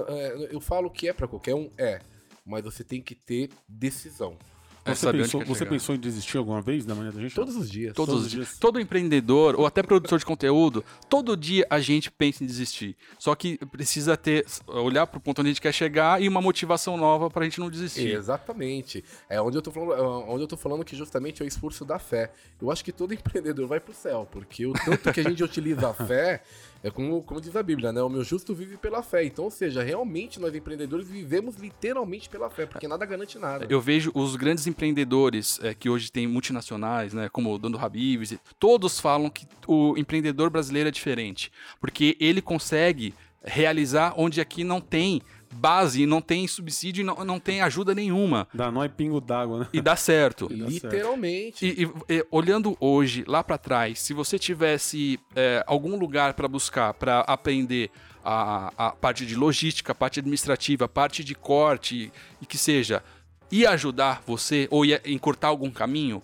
[0.07, 1.99] é, eu falo que é pra qualquer um, é.
[2.43, 4.37] Mas você tem que ter decisão.
[4.85, 7.35] Você, pensou, você pensou em desistir alguma vez da manhã da gente?
[7.35, 7.93] Todos os dias.
[7.93, 8.47] Todos Todos os dias.
[8.47, 8.59] dias.
[8.59, 12.95] Todo empreendedor ou até produtor de conteúdo, todo dia a gente pensa em desistir.
[13.19, 16.41] Só que precisa ter olhar para o ponto onde a gente quer chegar e uma
[16.41, 18.09] motivação nova para a gente não desistir.
[18.11, 19.03] Exatamente.
[19.29, 21.85] É onde eu tô falando, é onde eu tô falando que justamente é o esforço
[21.85, 22.31] da fé.
[22.59, 25.89] Eu acho que todo empreendedor vai pro céu, porque o tanto que a gente utiliza
[25.89, 26.41] a fé
[26.83, 28.01] é como, como diz a Bíblia, né?
[28.01, 29.23] O meu justo vive pela fé.
[29.23, 33.67] Então, ou seja, realmente nós empreendedores vivemos literalmente pela fé, porque nada garante nada.
[33.69, 38.35] Eu vejo os grandes empreendedores é, que hoje tem multinacionais, né, como o Dono Habibs,
[38.59, 43.13] todos falam que o empreendedor brasileiro é diferente, porque ele consegue
[43.43, 48.47] realizar onde aqui não tem base, não tem subsídio, e não, não tem ajuda nenhuma.
[48.53, 49.67] Dá nó e pingo d'água, né?
[49.73, 50.47] E dá certo.
[50.55, 50.85] dá certo.
[50.93, 51.65] Literalmente.
[51.65, 56.47] E, e- e, olhando hoje, lá para trás, se você tivesse é, algum lugar para
[56.47, 57.89] buscar, para aprender
[58.23, 62.11] a, a parte de logística, a parte administrativa, a parte de corte,
[62.41, 63.03] e que seja,
[63.51, 66.21] ia ajudar você ou ia encurtar algum caminho?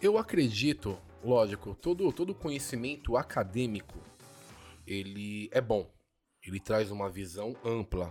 [0.00, 3.98] Eu acredito, lógico, todo, todo conhecimento acadêmico,
[4.86, 5.86] ele é bom.
[6.46, 8.08] Ele traz uma visão ampla.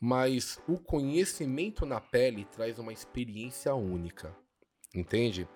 [0.00, 4.34] Mas o conhecimento na pele traz uma experiência única.
[4.94, 5.48] Entende?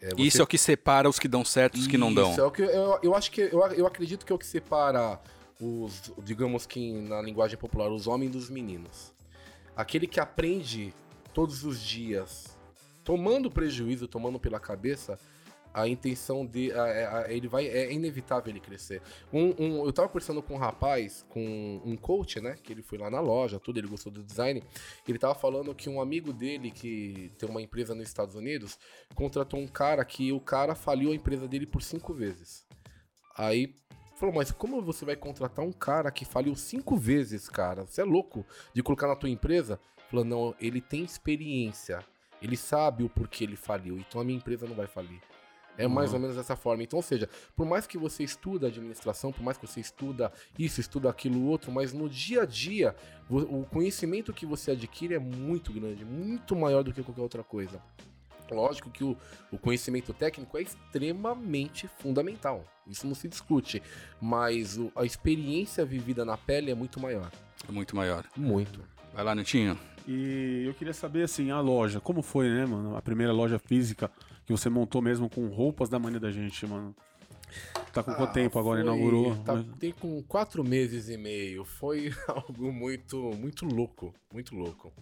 [0.00, 2.12] É, você- Isso é o que separa os que dão certo e os que não
[2.12, 2.30] dão.
[2.32, 4.46] Isso, é o que eu, eu acho que eu, eu acredito que é o que
[4.46, 5.20] separa
[5.60, 9.12] os, digamos que na linguagem popular, os homens dos meninos.
[9.76, 10.92] Aquele que aprende
[11.32, 12.56] todos os dias,
[13.04, 15.18] tomando prejuízo, tomando pela cabeça,
[15.74, 16.72] a intenção de.
[16.72, 17.66] a- a- a- ele vai.
[17.66, 19.02] É inevitável ele crescer.
[19.32, 22.56] Um, um- eu tava conversando com um rapaz, com um coach, né?
[22.62, 24.62] Que ele foi lá na loja, tudo, ele gostou do design.
[25.06, 28.78] Ele tava falando que um amigo dele, que tem uma empresa nos Estados Unidos,
[29.14, 32.64] contratou um cara que o cara faliu a empresa dele por cinco vezes.
[33.36, 33.74] Aí
[34.16, 37.84] falou, mas como você vai contratar um cara que faliu cinco vezes, cara?
[37.84, 39.80] Você é louco de colocar na tua empresa?
[40.08, 41.98] Falou, não, ele tem experiência.
[42.40, 45.20] Ele sabe o porquê ele faliu, então a minha empresa não vai falir.
[45.76, 46.16] É mais Uhum.
[46.16, 46.82] ou menos dessa forma.
[46.82, 50.80] Então, ou seja, por mais que você estuda administração, por mais que você estuda isso,
[50.80, 52.94] estuda aquilo outro, mas no dia a dia,
[53.28, 57.80] o conhecimento que você adquire é muito grande, muito maior do que qualquer outra coisa.
[58.50, 59.16] Lógico que o,
[59.50, 62.64] o conhecimento técnico é extremamente fundamental.
[62.86, 63.82] Isso não se discute.
[64.20, 67.30] Mas o- a experiência vivida na pele é muito maior.
[67.68, 68.24] É muito maior.
[68.36, 68.80] Muito.
[69.12, 69.78] Vai lá, Netinho.
[70.06, 72.94] E eu queria saber, assim, a loja, como foi, né, mano?
[72.96, 74.10] A primeira loja física
[74.46, 76.94] que você montou mesmo com roupas da mania da gente, mano.
[77.92, 78.82] Tá com quanto Ah, tempo agora?
[78.82, 79.36] foi- Inaugurou?
[79.44, 81.64] Tá, Mas- tem com quatro meses e meio.
[81.64, 84.92] Foi algo muito, muito louco, muito louco.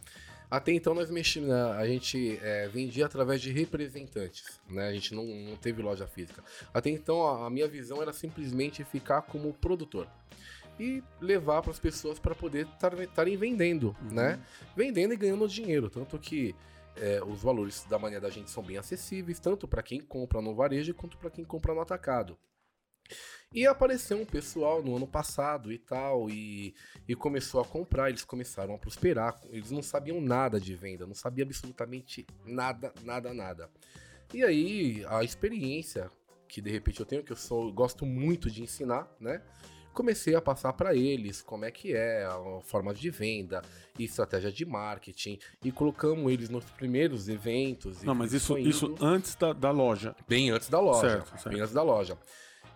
[0.51, 4.89] Até então nós mexíamos, a gente é, vendia através de representantes, né?
[4.89, 6.45] A gente não, não teve loja física.
[6.75, 10.07] Até então a, a minha visão era simplesmente ficar como produtor
[10.79, 12.67] e levar para as pessoas para poder
[13.07, 14.15] estarem vendendo, Uhum.
[14.15, 14.39] né?
[14.77, 16.55] Vendendo e ganhando dinheiro, tanto que
[16.97, 20.55] é, os valores da mania da gente são bem acessíveis, tanto para quem compra no
[20.55, 22.39] varejo quanto para quem compra no atacado.
[23.53, 26.75] E apareceu um pessoal no ano passado e tal, e,
[27.07, 29.39] e começou a comprar, eles começaram a prosperar.
[29.51, 33.71] Eles não sabiam nada de venda, não sabiam absolutamente nada, nada, nada.
[34.33, 36.11] E aí, a experiência
[36.49, 39.43] que de repente eu tenho, que eu sou, eu gosto muito de ensinar, né?
[39.93, 43.63] Comecei a passar para eles como é que é a forma de venda
[43.99, 48.03] e estratégia de marketing e colocamos eles nos primeiros eventos.
[48.03, 50.17] Não, mas isso, isso antes da, da loja.
[50.27, 51.01] Bem antes da loja.
[51.01, 51.49] Certo, certo.
[51.51, 52.19] Bem antes da loja.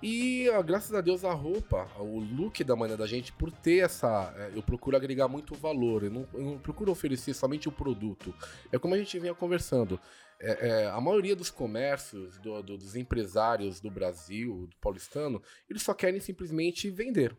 [0.03, 4.33] E graças a Deus a roupa, o look da manhã da gente, por ter essa.
[4.37, 6.05] é, Eu procuro agregar muito valor.
[6.05, 8.35] Eu não, eu não procuro oferecer somente o produto.
[8.71, 9.99] É como a gente vinha conversando.
[10.39, 15.83] é, é, a maioria dos comércios, do- do- dos empresários do Brasil, do paulistano, eles
[15.83, 17.35] só querem simplesmente vender.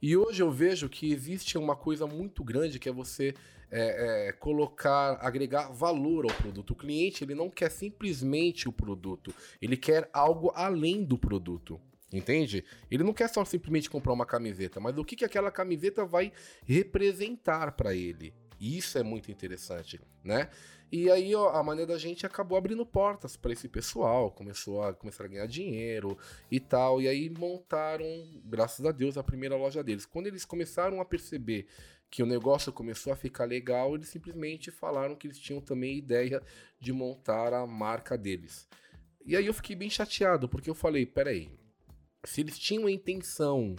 [0.00, 3.34] E hoje eu vejo que existe uma coisa muito grande que é você
[3.70, 6.70] é, é, colocar, agregar valor ao produto.
[6.70, 11.80] O cliente ele não quer simplesmente o produto, ele quer algo além do produto.
[12.12, 12.64] Entende?
[12.88, 16.32] Ele não quer só simplesmente comprar uma camiseta, mas o que, que aquela camiseta vai
[16.64, 18.32] representar para ele.
[18.60, 20.48] E Isso é muito interessante, né?
[20.90, 24.94] E aí ó, a maneira da gente acabou abrindo portas para esse pessoal, começou a
[24.94, 26.16] começar a ganhar dinheiro
[26.50, 28.06] e tal, e aí montaram,
[28.44, 30.06] graças a Deus, a primeira loja deles.
[30.06, 31.66] Quando eles começaram a perceber
[32.08, 36.40] que o negócio começou a ficar legal, eles simplesmente falaram que eles tinham também ideia
[36.78, 38.68] de montar a marca deles.
[39.24, 41.50] E aí eu fiquei bem chateado, porque eu falei, peraí,
[42.22, 43.74] se eles tinham a intenção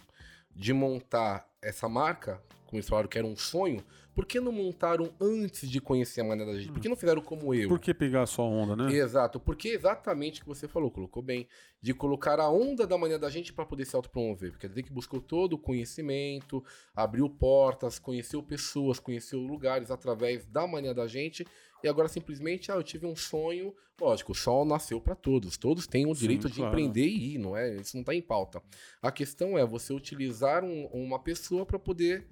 [0.54, 3.82] de montar essa marca, como eles falaram que era um sonho,
[4.18, 6.72] por que não montaram antes de conhecer a maneira da gente?
[6.72, 7.70] Por que não fizeram como eu?
[7.70, 8.92] Por que pegar só a onda, né?
[8.92, 11.48] Exato, porque exatamente o que você falou, colocou bem,
[11.80, 14.92] de colocar a onda da manhã da gente para poder se autopromover, porque dizer que
[14.92, 16.64] buscou todo o conhecimento,
[16.96, 21.46] abriu portas, conheceu pessoas, conheceu lugares através da manhã da gente,
[21.84, 25.86] e agora simplesmente, ah, eu tive um sonho, lógico, o sol nasceu para todos, todos
[25.86, 26.70] têm o Sim, direito de claro.
[26.72, 27.76] empreender e ir, não é?
[27.76, 28.64] Isso não tá em pauta.
[29.00, 32.26] A questão é você utilizar um- uma pessoa para poder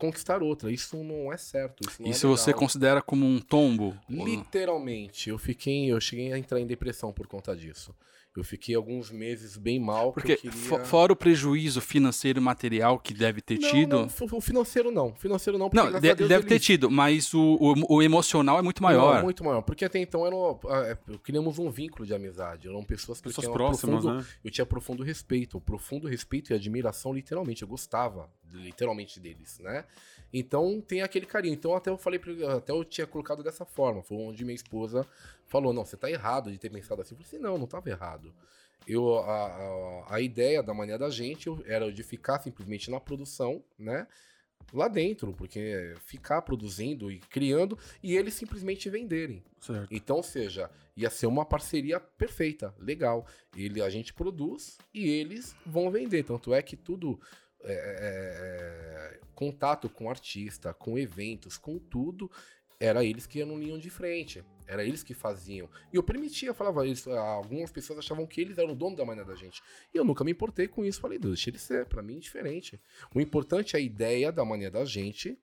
[0.00, 3.96] conquistar outra, isso não é certo, isso não é Isso você considera como um tombo?
[4.08, 7.94] Literalmente, eu fiquei, eu cheguei a entrar em depressão por conta disso.
[8.36, 10.84] Eu fiquei alguns meses bem mal Porque eu queria...
[10.84, 13.96] fora o prejuízo financeiro e material que deve ter não, tido.
[13.98, 17.34] não, o financeiro não, financeiro não, porque Não, de- Deus deve ter eles- tido, mas
[17.34, 19.16] o, o, o emocional é muito maior.
[19.16, 22.84] Não, muito maior, porque até então eram, ah, é, criamos um vínculo de amizade, eram
[22.84, 24.26] pessoas que Pessoas tinham próximas, profundo, né?
[24.44, 27.62] eu tinha profundo respeito, profundo respeito e admiração, literalmente.
[27.62, 29.84] Eu gostava, literalmente, deles, né?
[30.32, 31.54] Então tem aquele carinho.
[31.54, 34.02] Então até eu falei pra ele, até eu tinha colocado dessa forma.
[34.02, 35.06] Foi onde minha esposa
[35.46, 37.14] falou: não, você tá errado de ter pensado assim.
[37.14, 38.32] Eu falei assim: não, não tava errado.
[38.86, 43.62] Eu, a, a, a ideia da mania da gente era de ficar simplesmente na produção,
[43.78, 44.06] né?
[44.72, 49.42] Lá dentro, porque ficar produzindo e criando e eles simplesmente venderem.
[49.60, 49.88] Certo.
[49.90, 53.26] Então, ou seja, ia ser uma parceria perfeita, legal.
[53.56, 56.22] Ele, a gente produz e eles vão vender.
[56.24, 57.20] Tanto é que tudo.
[57.64, 62.30] É, é, é, contato com artista, com eventos, com tudo,
[62.78, 64.42] era eles que iam no linha de frente.
[64.66, 65.68] Era eles que faziam.
[65.92, 67.10] E eu permitia, falava isso.
[67.10, 69.60] Algumas pessoas achavam que eles eram o dono da maneira da gente.
[69.92, 71.00] E eu nunca me importei com isso.
[71.00, 72.80] Falei, deixa ele ser, pra mim, diferente.
[73.14, 75.36] O importante é a ideia da maneira da gente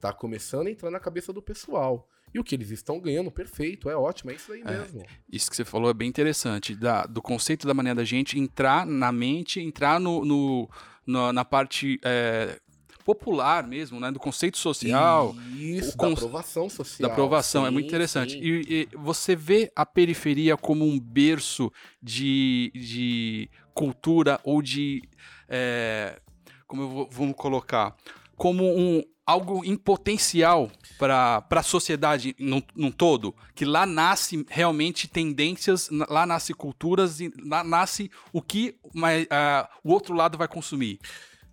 [0.00, 2.08] tá começando a entrar na cabeça do pessoal.
[2.32, 5.04] E o que eles estão ganhando, perfeito, é ótimo, é isso aí mesmo.
[5.32, 8.86] Isso que você falou é bem interessante, da- do conceito da maneira da gente entrar
[8.86, 10.68] na mente, entrar no, no-
[11.06, 12.58] na, na parte é,
[13.04, 14.12] popular mesmo, né?
[14.12, 17.08] Do conceito social, Isso, o da aprovação social.
[17.08, 18.36] da aprovação, é sim, muito interessante.
[18.38, 25.02] E, e você vê a periferia como um berço de, de cultura ou de.
[25.48, 26.20] é,
[26.66, 27.96] como eu vou, vamos colocar?
[28.36, 29.02] Como um.
[29.30, 36.26] Algo em potencial para a sociedade num, num todo, que lá nasce realmente tendências, lá
[36.26, 40.98] nasce culturas, e lá nasce o que mas, ah, o outro lado vai consumir.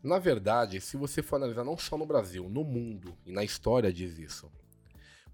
[0.01, 3.93] Na verdade, se você for analisar não só no Brasil, no mundo e na história
[3.93, 4.51] diz isso.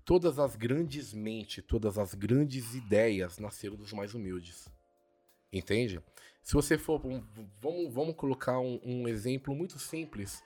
[0.03, 4.67] Todas as grandes mentes, todas as grandes ideias nasceram dos mais humildes.
[5.51, 6.01] Entende?
[6.41, 6.99] Se você for.
[7.62, 10.43] vamos, vamos colocar um, um exemplo muito simples.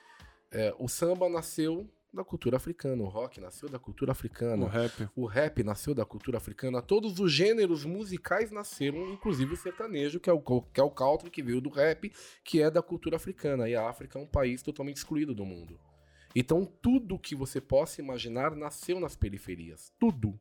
[0.51, 3.03] É, o samba nasceu da cultura africana.
[3.03, 4.65] O rock nasceu da cultura africana.
[4.65, 5.09] O rap.
[5.15, 6.81] O rap nasceu da cultura africana.
[6.81, 11.29] Todos os gêneros musicais nasceram, inclusive o sertanejo, que é o, que é o country
[11.29, 12.11] que veio do rap,
[12.43, 13.69] que é da cultura africana.
[13.69, 15.79] E a África é um país totalmente excluído do mundo.
[16.35, 19.91] Então, tudo que você possa imaginar nasceu nas periferias.
[19.99, 20.39] Tudo.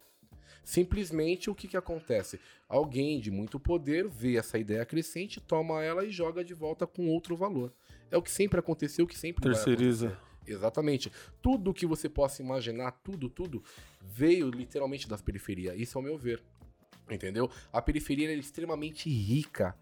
[0.64, 2.40] Simplesmente o que, que acontece?
[2.69, 7.09] Alguém de muito poder vê essa ideia crescente, toma ela e joga de volta com
[7.09, 7.73] outro valor.
[8.11, 10.19] É o que sempre aconteceu, o que sempre Terceiriza.
[10.47, 11.11] Exatamente.
[11.42, 13.62] Tudo que você possa imaginar, tudo, tudo,
[14.01, 15.79] veio literalmente das periferias.
[15.79, 16.42] Isso é o meu ver.
[17.11, 17.51] Entendeu?
[17.73, 19.77] A periferia é extremamente rica.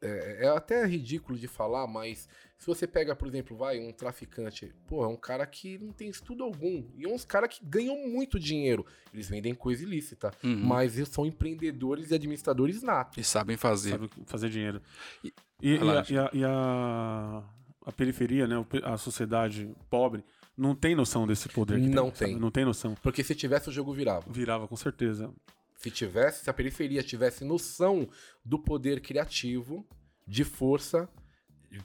[0.00, 4.72] É, é, até ridículo de falar, mas se você pega, por exemplo, vai, um traficante,
[4.86, 6.84] pô, é um cara que não tem estudo algum.
[6.96, 8.84] E é uns caras que ganham muito dinheiro.
[9.12, 10.32] Eles vendem coisa ilícita.
[10.44, 10.64] Uhum.
[10.64, 13.16] Mas eles são empreendedores e administradores natos.
[13.18, 13.90] E sabem fazer.
[13.90, 14.82] Sabe fazer dinheiro.
[15.24, 17.44] E- E, e, a, e, a, e a-
[17.86, 18.56] a periferia, né?
[18.84, 20.24] A sociedade pobre
[20.56, 22.18] não tem noção desse poder que Não sabe?
[22.32, 22.36] tem.
[22.38, 22.94] Não tem noção.
[23.02, 24.30] Porque se tivesse, o jogo virava.
[24.30, 25.32] Virava com certeza.
[25.76, 28.08] Se tivesse, se a periferia tivesse noção
[28.44, 29.86] do poder criativo,
[30.26, 31.08] de força,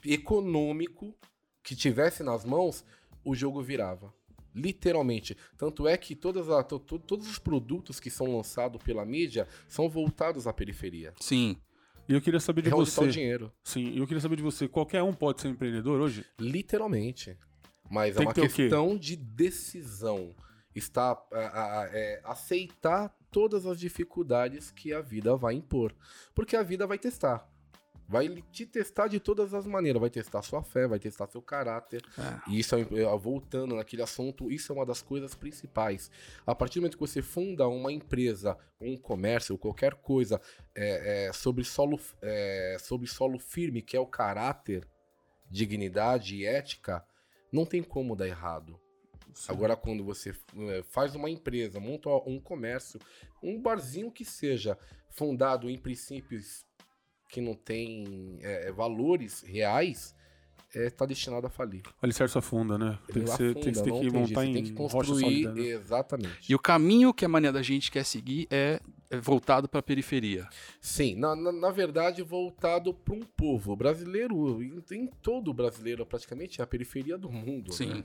[0.04, 1.14] econômico,
[1.62, 2.84] que tivesse nas mãos,
[3.24, 4.12] o jogo virava.
[4.54, 5.36] Literalmente.
[5.56, 9.46] Tanto é que todas a- to- to- todos os produtos que são lançados pela mídia
[9.68, 11.14] são voltados à periferia.
[11.20, 11.56] Sim.
[12.12, 13.10] E eu queria saber de É onde está o você.
[13.10, 13.50] dinheiro.
[13.64, 14.68] Sim, eu queria saber de você.
[14.68, 16.26] Qualquer um pode ser empreendedor hoje?
[16.38, 17.38] Literalmente.
[17.90, 20.34] Mas Tem é uma que questão de decisão.
[20.74, 25.94] Está a- a- a- é, aceitar todas as dificuldades que a vida vai impor.
[26.34, 27.48] Porque a vida vai testar.
[28.12, 29.98] Vai te testar de todas as maneiras.
[29.98, 32.02] Vai testar sua fé, vai testar seu caráter.
[32.18, 32.50] É.
[32.50, 36.10] E isso, é, é, voltando naquele assunto, isso é uma das coisas principais.
[36.46, 40.38] A partir do momento que você funda uma empresa, um comércio, qualquer coisa
[40.74, 44.86] é, é, sobre, solo, é, sobre solo firme, que é o caráter,
[45.50, 47.02] dignidade e ética,
[47.50, 48.78] não tem como dar errado.
[49.48, 50.34] Agora, quando você
[50.90, 53.00] faz uma empresa, monta um comércio,
[53.42, 54.76] um barzinho que seja
[55.08, 56.66] fundado em princípios
[57.32, 60.14] que não tem é, valores reais,
[60.74, 61.80] está destinado a falir.
[61.86, 62.98] O alicerce afunda, né?
[63.10, 65.20] Tem que, ser, tem, afunda, tem que tem montar jeito, em tem que rocha construir
[65.22, 65.52] sólida.
[65.54, 65.62] Né?
[65.62, 66.52] exatamente.
[66.52, 69.82] E o caminho que a mania da gente quer seguir é, é voltado para a
[69.82, 70.46] periferia.
[70.78, 73.72] Sim, na, na, na verdade, voltado para um povo.
[73.72, 77.72] O brasileiro, em, em todo o brasileiro, praticamente, é a periferia do mundo.
[77.72, 77.94] Sim.
[77.94, 78.04] né?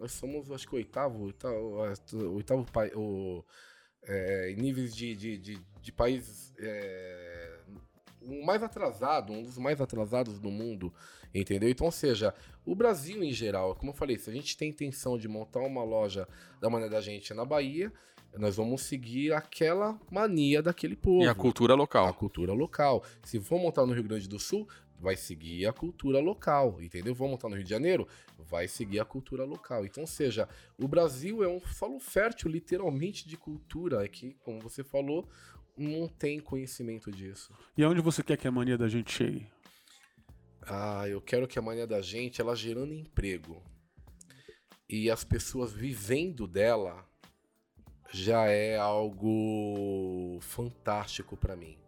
[0.00, 1.76] Nós somos, acho que, o oitavo, oitavo,
[2.34, 3.44] oitavo o,
[4.04, 7.41] é, em níveis de, de, de, de país é,
[8.26, 10.92] o mais atrasado, um dos mais atrasados do mundo,
[11.34, 11.68] entendeu?
[11.68, 15.18] Então, ou seja, o Brasil em geral, como eu falei, se a gente tem intenção
[15.18, 16.28] de montar uma loja
[16.60, 17.92] da maneira da gente na Bahia,
[18.38, 22.14] nós vamos seguir aquela mania daquele povo E a cultura a local.
[22.14, 23.04] cultura local.
[23.22, 24.66] Se for montar no Rio Grande do Sul,
[24.98, 27.14] vai seguir a cultura local, entendeu?
[27.14, 28.06] Vou montar no Rio de Janeiro,
[28.38, 29.84] vai seguir a cultura local.
[29.84, 34.84] Então, seja, o Brasil é um solo fértil, literalmente, de cultura, é que, como você
[34.84, 35.28] falou,
[35.76, 37.52] não tem conhecimento disso.
[37.76, 39.46] E aonde você quer que a mania da gente chegue?
[40.62, 43.62] Ah, eu quero que a mania da gente, ela gerando emprego
[44.88, 47.04] e as pessoas vivendo dela,
[48.12, 51.78] já é algo fantástico pra mim.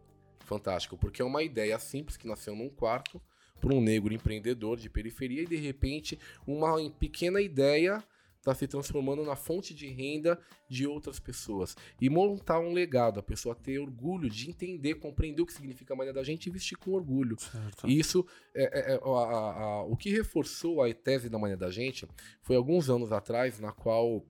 [0.46, 3.20] Fantástico, porque é uma ideia simples que nasceu num quarto
[3.60, 8.02] por um negro empreendedor de periferia e de repente uma pequena ideia
[8.44, 11.74] está se transformando na fonte de renda de outras pessoas.
[11.98, 15.96] E montar um legado, a pessoa ter orgulho de entender, compreender o que significa a
[15.96, 17.40] maneira da gente e vestir com orgulho.
[17.40, 17.88] Certo.
[17.88, 21.56] E isso, é, é, é, a- a- a- o que reforçou a tese da manhã
[21.56, 22.06] da gente
[22.42, 24.22] foi alguns anos atrás, na qual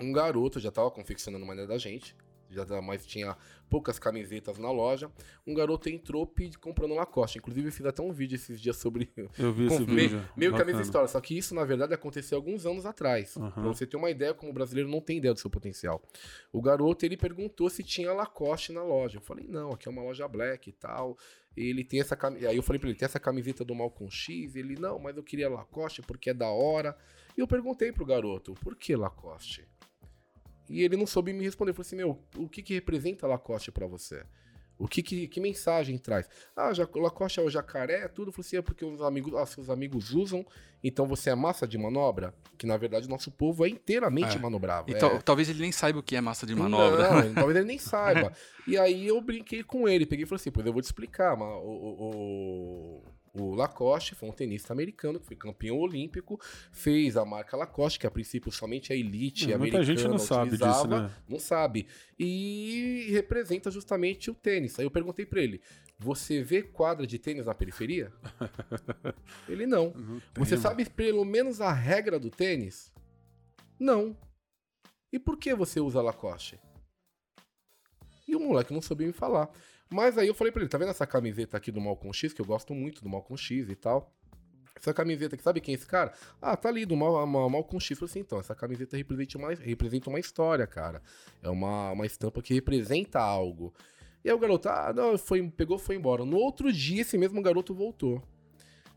[0.00, 2.16] um garoto já estava confeccionando a manhã da gente,
[2.50, 3.36] já mas tinha
[3.68, 5.10] poucas camisetas na loja.
[5.46, 7.38] Um garoto entrou comprando Lacoste.
[7.38, 9.10] Inclusive, eu fiz até um vídeo esses dias sobre.
[9.38, 10.28] Eu vi esse meio, vídeo.
[10.36, 10.82] meio que a mesma Bacana.
[10.82, 11.08] história.
[11.08, 13.36] Só que isso, na verdade, aconteceu alguns anos atrás.
[13.36, 13.50] Aham.
[13.50, 16.02] Pra você ter uma ideia, como o brasileiro não tem ideia do seu potencial.
[16.52, 19.18] O garoto, ele perguntou se tinha Lacoste na loja.
[19.18, 21.16] Eu falei, não, aqui é uma loja black e tal.
[21.56, 22.50] Ele tem essa camiseta.
[22.50, 24.56] Aí eu falei pra ele, tem essa camiseta do Malcolm X?
[24.56, 26.96] Ele, não, mas eu queria Lacoste porque é da hora.
[27.36, 29.66] E eu perguntei pro garoto, por que Lacoste?
[30.68, 31.70] E ele não soube me responder.
[31.70, 34.22] Eu falei assim, meu, o que que representa Lacoste pra você?
[34.76, 36.28] O que, que, que mensagem traz?
[36.56, 38.28] Ah, já, Lacoste é o jacaré, tudo.
[38.28, 40.44] Eu falei assim, é porque os amigos, ah, seus amigos usam,
[40.82, 42.34] então você é massa de manobra?
[42.58, 44.40] Que na verdade o nosso povo é inteiramente É.
[44.40, 44.92] manobrável.
[44.96, 44.98] É...
[44.98, 47.22] tal- talvez ele nem saiba o que é massa de manobra.
[47.22, 48.32] Não, talvez ele nem saiba.
[48.66, 51.36] e aí eu brinquei com ele, peguei e falei assim, pois eu vou te explicar,
[51.36, 52.04] mas o, o,
[52.98, 53.02] o,
[53.34, 58.06] o Lacoste foi um tenista americano que foi campeão olímpico, fez a marca Lacoste, que
[58.06, 61.10] a princípio somente a elite É, americana muita gente não sabe disso, né?
[61.28, 61.88] não sabe.
[62.18, 64.78] E representa justamente o tênis.
[64.78, 65.60] Aí eu perguntei pra ele,
[65.98, 68.12] você vê quadra de tênis na periferia?
[69.48, 69.92] ele não.
[69.92, 72.92] Não Você sabe pelo menos a regra do tênis?
[73.78, 74.16] Não.
[75.12, 76.58] E por que você usa Lacoste?
[78.26, 79.50] E o moleque não sabia me falar.
[79.94, 82.40] Mas aí eu falei pra ele, tá vendo essa camiseta aqui do Malcolm X, que
[82.40, 84.12] eu gosto muito do Malcolm X e tal?
[84.74, 86.12] Essa camiseta aqui, sabe quem é esse cara?
[86.42, 87.92] Ah, tá ali, do Mal, Mal, Malcolm X.
[87.92, 91.00] Eu falei assim, então, essa camiseta representa uma, representa uma história, cara.
[91.40, 93.72] É uma, uma estampa que representa algo.
[94.24, 96.24] E aí o garoto, ah, não, foi, pegou, foi embora.
[96.24, 98.20] No outro dia, esse mesmo garoto voltou.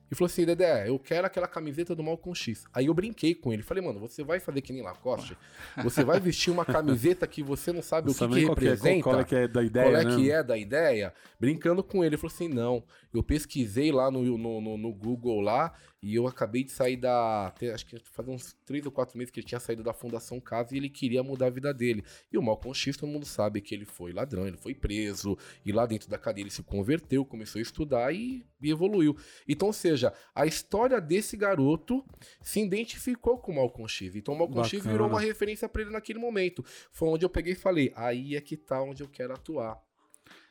[0.09, 2.65] E falou assim, Dedé, eu quero aquela camiseta do Malcolm X.
[2.73, 3.61] Aí eu brinquei com ele.
[3.61, 5.37] Falei, mano, você vai fazer que nem Lacoste?
[5.83, 8.89] Você vai vestir uma camiseta que você não sabe não o que, que representa?
[8.89, 10.15] É, qual, qual, é que é da ideia, Qual é né?
[10.15, 11.13] que é da ideia?
[11.39, 12.07] Brincando com ele.
[12.15, 12.83] Ele falou assim, não.
[13.13, 17.53] Eu pesquisei lá no, no, no, no Google lá e eu acabei de sair da.
[17.73, 20.75] Acho que faz uns três ou quatro meses que ele tinha saído da Fundação Casa
[20.75, 22.03] e ele queria mudar a vida dele.
[22.31, 25.35] E o Malcolm X, todo mundo sabe que ele foi ladrão, ele foi preso,
[25.65, 29.17] e lá dentro da cadeia ele se converteu, começou a estudar e, e evoluiu.
[29.47, 29.96] Então, ou seja,
[30.35, 32.03] a história desse garoto
[32.41, 34.15] se identificou com o Malcolm X.
[34.15, 34.81] Então o Malcolm Bacana.
[34.81, 36.63] X virou uma referência para ele naquele momento.
[36.91, 39.81] Foi onde eu peguei e falei: aí é que tá onde eu quero atuar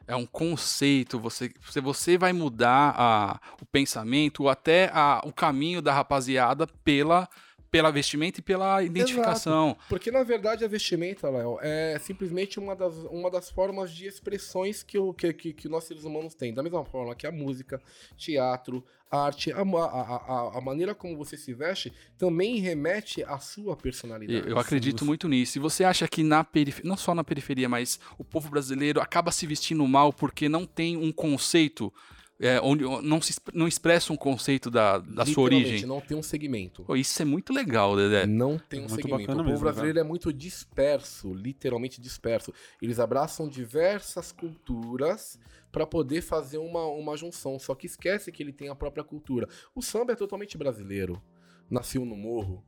[0.07, 5.83] é um conceito, você, você vai mudar a, o pensamento ou até a, o caminho
[5.83, 7.29] da rapaziada pela,
[7.77, 9.69] pela vestimenta e pela identificação.
[9.69, 9.85] Exato.
[9.89, 14.83] Porque, na verdade, a vestimenta, Léo, é simplesmente uma das, uma das formas de expressões
[14.83, 16.55] que, o, que, que, que nós seres humanos têm.
[16.55, 17.81] Da mesma forma que a música,
[18.17, 23.77] teatro, arte, a, a, a, a, maneira como você se veste também remete à sua
[23.77, 24.49] personalidade.
[24.49, 25.59] Eu acredito muito nisso.
[25.59, 29.31] E você acha que na periferia, não só na periferia, mas o povo brasileiro acaba
[29.31, 31.93] se vestindo mal porque não tem um conceito
[32.39, 35.87] é, onde não, se, não expressa um conceito da, da sua origem.
[35.87, 36.85] não tem um segmento.
[36.85, 38.27] Pô, isso é muito legal, Dedé.
[38.27, 39.33] Não tem um segmento.
[39.33, 42.53] O povo brasileiro é muito disperso, literalmente disperso.
[42.81, 45.39] Eles abraçam diversas culturas
[45.73, 49.49] para poder fazer uma, uma junção, só que esquece que ele tem a própria cultura.
[49.75, 51.23] O samba é totalmente brasileiro.
[51.71, 52.63] Nasceu no morro,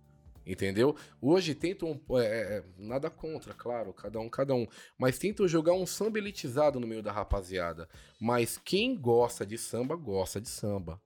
[0.49, 0.97] Entendeu?
[1.21, 2.01] Hoje tentam.
[2.13, 4.67] É, é, é, nada contra, claro, cada um, cada um.
[4.97, 7.87] Mas tentam jogar um samba elitizado no meio da rapaziada.
[8.19, 10.99] Mas quem gosta de samba, gosta de samba.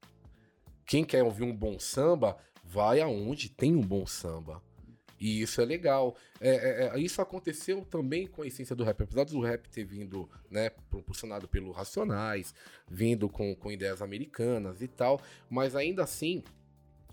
[0.87, 4.63] Quem quer ouvir um bom samba, vai aonde tem um bom samba.
[5.19, 6.17] E isso é legal.
[6.41, 9.03] É, é, é, isso aconteceu também com a essência do rap.
[9.03, 12.55] Apesar do rap ter vindo, né, proporcionado pelos Racionais,
[12.89, 15.21] vindo com, com ideias americanas e tal,
[15.51, 16.45] mas ainda assim,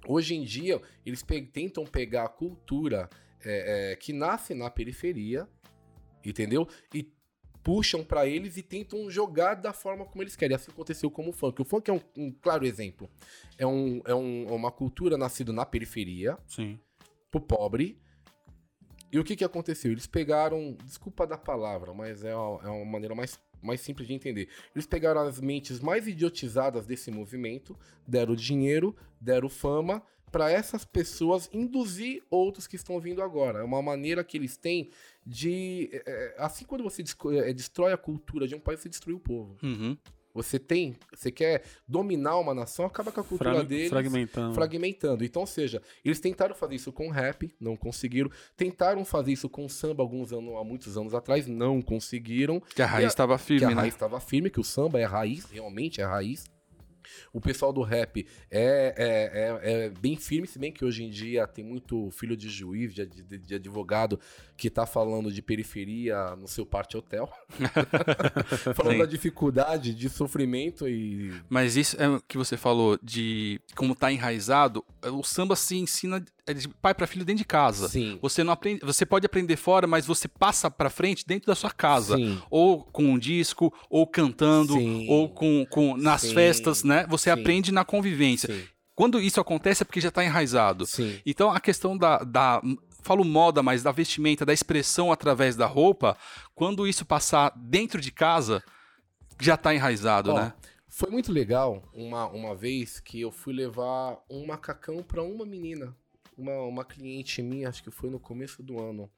[0.08, 3.10] Hoje em dia, eles pe tentam pegar a cultura
[3.44, 5.48] é, é, que nasce na periferia,
[6.26, 6.68] entendeu?
[6.94, 7.12] E
[7.64, 10.56] puxam para eles e tentam jogar da forma como eles querem.
[10.56, 11.62] Assim aconteceu com o funk.
[11.62, 13.10] O funk é um, um claro exemplo.
[13.58, 16.80] É, um, é um, uma cultura nascida na periferia, Sim.
[17.30, 18.02] pro pobre.
[19.12, 19.92] E o que, que aconteceu?
[19.92, 24.14] Eles pegaram, desculpa da palavra, mas é uma, é uma maneira mais mais simples de
[24.14, 24.50] entender.
[24.76, 31.50] Eles pegaram as mentes mais idiotizadas desse movimento, deram dinheiro, deram fama para essas pessoas
[31.52, 33.60] induzir outros que estão vindo agora.
[33.60, 34.92] É uma maneira que eles têm
[35.26, 35.90] de.
[35.92, 37.04] É, assim, quando você
[37.34, 39.58] é, destrói a cultura de um país, você destrui o povo.
[39.62, 39.98] Uhum.
[40.44, 44.56] Você tem, você quer dominar uma nação, acaba com a cultura Frag, deles fragmentando.
[44.56, 45.24] fragmentando.
[45.24, 48.30] Então, ou seja, eles tentaram fazer isso com rap, não conseguiram.
[48.56, 52.62] Tentaram fazer isso com samba alguns anos, há muitos anos atrás, não conseguiram.
[52.74, 53.82] Que a raiz estava firme, que a né?
[53.82, 56.46] raiz estava firme, que o samba é raiz, realmente é raiz.
[57.34, 61.10] O pessoal do rap é, é, é, é, bem firme, se bem que hoje em
[61.10, 64.20] dia tem muito filho de juiz, de, de, de advogado,
[64.58, 67.30] que tá falando de periferia no seu parte hotel.
[68.76, 69.00] falando Sim.
[69.00, 71.34] da dificuldade, de sofrimento e.
[71.50, 74.84] Mas isso é o que você falou de como tá enraizado.
[75.04, 77.88] O samba se ensina de pai para filho dentro de casa.
[77.88, 78.18] Sim.
[78.22, 81.72] Você não aprende, você pode aprender fora, mas você passa para frente dentro da sua
[81.72, 82.42] casa, Sim.
[82.50, 85.08] ou com um disco, ou cantando, Sim.
[85.10, 86.34] ou com, com nas Sim.
[86.34, 86.99] festas, né?
[87.08, 88.68] Você aprende na convivência.
[88.96, 90.86] Quando isso acontece é porque já está enraizado.
[91.26, 92.62] Então a questão da, da
[93.02, 96.18] falo moda, mas da vestimenta, da expressão através da roupa,
[96.54, 98.64] quando isso passar dentro de casa,
[99.40, 100.54] já está enraizado, né?
[100.88, 105.96] Foi muito legal uma, uma vez que eu fui levar um macacão para uma menina,
[106.38, 109.10] uma, uma cliente minha, acho que foi no começo do ano.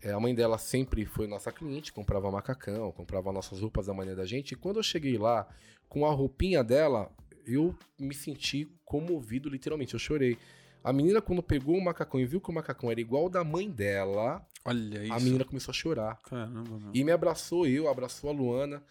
[0.00, 4.14] É, a mãe dela sempre foi nossa cliente, comprava macacão, comprava nossas roupas da manhã
[4.14, 4.52] da gente.
[4.52, 5.48] E quando eu cheguei lá
[5.88, 7.10] com a roupinha dela,
[7.46, 10.38] eu me senti comovido, literalmente, eu chorei.
[10.84, 13.68] A menina, quando pegou o macacão e viu que o macacão era igual da mãe
[13.68, 15.12] dela, Olha isso.
[15.12, 16.20] a menina começou a chorar.
[16.22, 16.90] Caramba, meu.
[16.94, 18.82] E me abraçou eu, abraçou a Luana.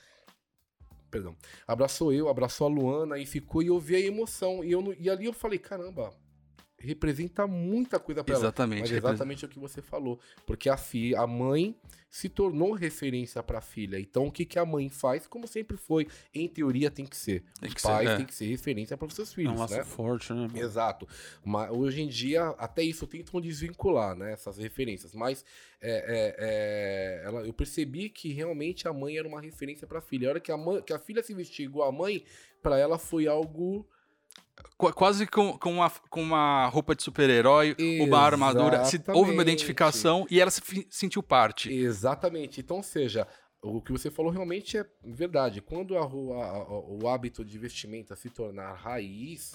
[1.09, 1.35] Perdão.
[1.65, 4.63] Abraçou eu, abraçou a Luana e ficou e eu vi a emoção.
[4.63, 6.13] E, eu, e ali eu falei, caramba,
[6.79, 8.43] representa muita coisa pra ela.
[8.43, 8.81] Exatamente.
[8.81, 10.19] Mas é representa- exatamente o que você falou.
[10.45, 11.75] Porque a, fi, a mãe
[12.09, 13.99] se tornou referência pra filha.
[13.99, 15.27] Então, o que, que a mãe faz?
[15.27, 17.43] Como sempre foi, em teoria tem que ser.
[17.59, 18.17] Tem Os que ser, pais é.
[18.17, 19.83] têm que ser referência para os seus É filhos, um laço né?
[19.83, 20.47] forte, né?
[20.55, 21.07] Exato.
[21.43, 24.31] Mas hoje em dia, até isso tentam desvincular, né?
[24.31, 25.13] Essas referências.
[25.13, 25.43] Mas
[25.81, 30.27] é, é, é, ela, eu percebi que realmente a mãe era uma referência pra filha.
[30.27, 32.23] A hora que a, mãe, que a filha se vestia igual a mãe,
[32.61, 33.85] pra ela foi algo.
[34.77, 38.85] Qu- Quase com, com, uma, com uma roupa de super-herói, uma armadura.
[38.85, 41.71] Se- houve uma identificação e ela se sentiu parte.
[41.73, 42.59] Exatamente.
[42.61, 43.27] Então, ou seja,
[43.61, 45.61] o que você falou realmente é verdade.
[45.61, 49.53] Quando a a- a- o hábito de vestimenta se tornar raiz,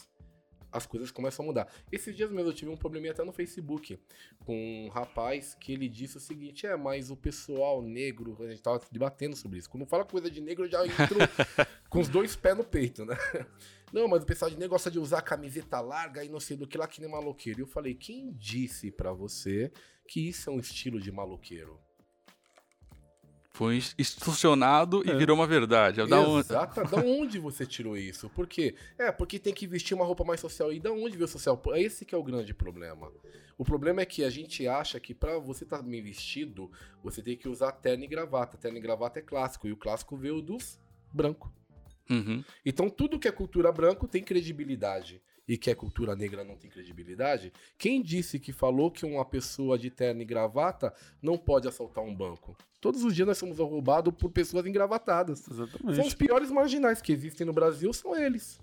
[0.73, 1.69] as coisas começam a mudar.
[1.93, 4.01] Esses dias mesmo eu tive um probleminha até no Facebook
[4.39, 8.63] com um rapaz que ele disse o seguinte: é, mas o pessoal negro, a gente
[8.63, 9.69] tava debatendo sobre isso.
[9.71, 11.17] Quando fala coisa de negro, eu já entro
[11.91, 13.17] com os dois pés no peito, né?
[13.93, 16.79] Não, mas o pessoal de gosta de usar camiseta larga e não sei do que
[16.79, 17.61] lá, que nem maloqueiro.
[17.61, 19.71] E eu falei: quem disse pra você
[20.09, 21.79] que isso é um estilo de maloqueiro?
[23.55, 25.15] Foi institucionado e É.
[25.15, 26.05] virou uma verdade.
[26.07, 26.85] Da onde- Exata.
[26.85, 28.31] Da onde você tirou isso?
[28.31, 28.75] Por quê?
[28.99, 30.73] É, porque tem que vestir uma roupa mais social.
[30.73, 31.61] E da onde veio o social?
[31.77, 33.13] Esse que é o grande problema.
[33.59, 36.71] O problema é que a gente acha que pra você estar bem vestido,
[37.05, 38.57] você tem que usar terno e gravata.
[38.57, 39.69] Terno e gravata é clássico.
[39.69, 40.81] E o clássico veio dos
[41.13, 41.53] branco.
[42.13, 42.45] Uhum.
[42.65, 45.21] Então tudo que é cultura branco tem credibilidade.
[45.49, 47.53] E que é cultura negra não tem credibilidade.
[47.77, 52.15] Quem disse que falou que uma pessoa de terno e gravata não pode assaltar um
[52.15, 52.57] banco?
[52.81, 55.41] Todos os dias nós somos roubados por pessoas engravatadas.
[55.41, 56.17] São os Exatamente.
[56.17, 58.61] piores marginais que existem no Brasil, são eles.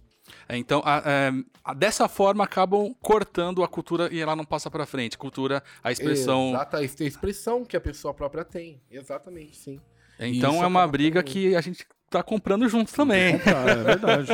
[0.47, 1.31] É, Então, a- é,
[1.65, 5.17] a- dessa forma, acabam cortando a cultura e ela não passa pra frente.
[5.17, 6.49] Cultura, a expressão.
[6.51, 8.81] Exata, a expressão que a pessoa própria tem.
[8.89, 9.81] Exatamente, sim.
[10.17, 13.37] Então Isso é uma briga que a gente tá comprando juntos também.
[13.39, 14.31] Tá, é verdade.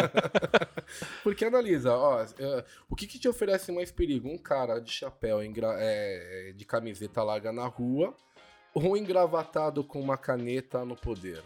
[1.23, 4.30] Porque analisa, ó, é, o que, que te oferece mais perigo?
[4.30, 8.15] Um cara de chapéu, engra- é, de camiseta larga na rua,
[8.73, 11.41] ou engravatado com uma caneta no poder?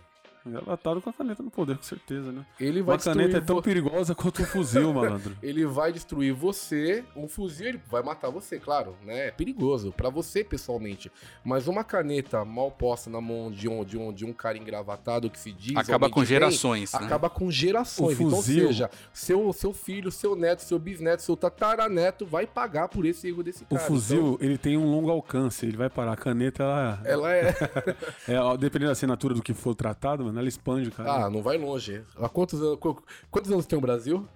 [0.46, 2.46] Engravatado com a caneta no poder, com certeza, né?
[2.60, 5.36] Ele vai Uma caneta é tão vo- perigosa quanto um fuzil, malandro.
[5.44, 9.28] Ele vai destruir você, um fuzil ele vai matar você, claro, né?
[9.28, 11.12] É perigoso pra você pessoalmente.
[11.44, 15.30] Mas uma caneta mal posta na mão de um, de um, de um cara engravatado
[15.30, 16.94] que se diz Acaba com de bem, gerações.
[16.94, 17.00] né?
[17.02, 18.18] acaba com gerações.
[18.20, 22.88] O Então, fuzil- seja, seu, seu filho, seu neto, seu bisneto, seu tataraneto vai pagar
[22.88, 23.82] por esse erro desse O cara.
[23.82, 26.14] fuzil, ele tem um longo alcance, ele vai parar.
[26.14, 27.56] A caneta, ela, Então, ela é.
[28.28, 31.26] é, dependendo da assinatura do que for tratado, mano, ela expande, cara.
[31.26, 32.02] Ah, não vai longe.
[32.18, 34.28] Há quantos anos, qu- quantos anos tem o Brasil?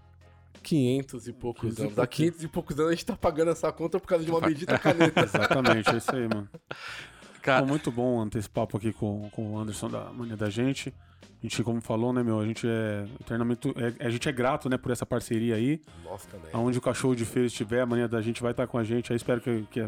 [0.61, 1.93] 500 e poucos 500 e anos.
[1.93, 2.31] Há pouquinho.
[2.31, 4.77] 500 e poucos anos a gente tá pagando essa conta por causa de uma bendita
[4.79, 5.21] caneta.
[5.25, 6.49] Exatamente, é isso aí, mano.
[7.41, 10.49] Cara, Bom, muito bom ter esse papo aqui com, com o Anderson da Mania da
[10.49, 10.93] Gente.
[11.21, 13.67] A gente, como falou, né, meu, a gente é eternamente.
[13.99, 15.81] é- a gente é grato, né, por essa parceria aí.
[16.05, 16.49] Nossa, também.
[16.53, 19.11] Aonde o cachorro de feira estiver, a Mania da Gente vai estar com a gente.
[19.11, 19.85] Aí espero que, que,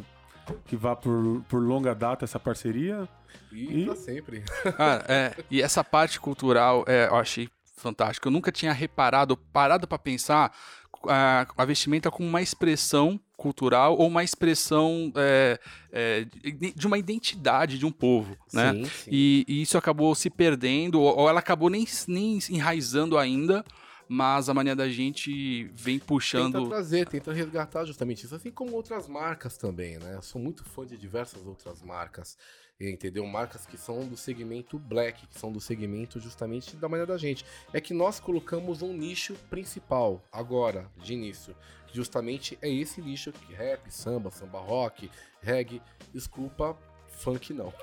[0.66, 3.08] que vá por, por longa data essa parceria.
[3.52, 4.44] E, E- pra sempre.
[4.78, 8.28] Cara, é, e essa parte cultural, é, eu achei fantástico.
[8.28, 10.56] Eu nunca tinha reparado, parado pra pensar
[11.08, 15.60] a, a vestimenta como uma expressão cultural ou uma expressão é,
[15.92, 18.72] é, de de uma identidade de um povo, né?
[18.74, 19.10] Sim, sim.
[19.12, 23.64] E, e isso acabou se perdendo, ou, ou ela acabou nem, nem enraizando ainda,
[24.08, 26.68] mas a mania da gente vem Tenta puxando.
[26.70, 30.16] trazer, tenta resgatar justamente isso, assim como outras marcas também, né?
[30.16, 32.38] Eu sou muito fã de diversas outras marcas,
[32.80, 33.26] entendeu?
[33.26, 37.46] Marcas que são do segmento black, que são do segmento justamente da maneira da gente.
[37.74, 41.56] É que nós colocamos um nicho principal, agora, de início.
[41.92, 45.10] Justamente é esse nicho que rap, samba, samba rock,
[45.42, 45.82] reggae,
[46.14, 46.78] desculpa,
[47.08, 47.74] funk não.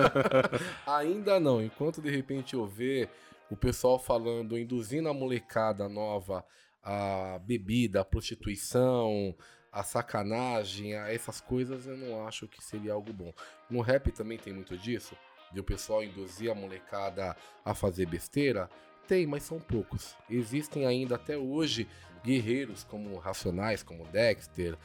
[0.86, 3.08] Ainda não, enquanto de repente eu ver
[3.50, 6.44] o pessoal falando, induzindo a molecada nova
[6.82, 9.34] a bebida, a prostituição,
[9.72, 13.32] a sacanagem, a essas coisas, eu não acho que seria algo bom.
[13.68, 15.14] No rap também tem muito disso,
[15.52, 18.68] de o pessoal induzir a molecada a fazer besteira.
[19.06, 20.16] Tem, mas são poucos.
[20.28, 21.88] Existem ainda até hoje
[22.24, 24.76] guerreiros como Racionais, como Dexter,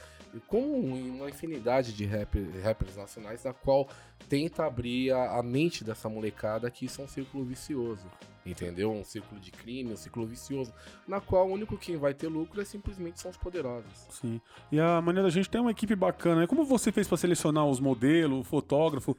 [0.41, 3.87] como uma infinidade de rap, rappers nacionais, da qual
[4.29, 8.05] tenta abrir a, a mente dessa molecada que isso é um círculo vicioso.
[8.45, 8.91] Entendeu?
[8.91, 10.71] Um círculo de crime, um círculo vicioso,
[11.07, 13.89] na qual o único quem vai ter lucro é simplesmente são os poderosos.
[14.11, 14.39] Sim.
[14.71, 16.41] E a Mania da Gente tem uma equipe bacana.
[16.41, 16.47] né?
[16.47, 19.17] Como você fez pra selecionar os modelos, o fotógrafo?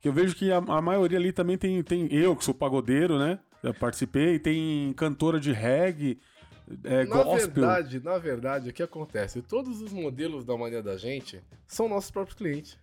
[0.00, 3.18] Que eu vejo que a, a maioria ali também tem, tem eu, que sou pagodeiro,
[3.18, 3.40] né?
[3.64, 6.20] Eu participei, tem cantora de reggae,
[6.84, 7.50] é, na gospel.
[7.50, 9.42] verdade, na verdade, o que acontece?
[9.42, 12.78] Todos os modelos da mania da gente são nossos próprios clientes.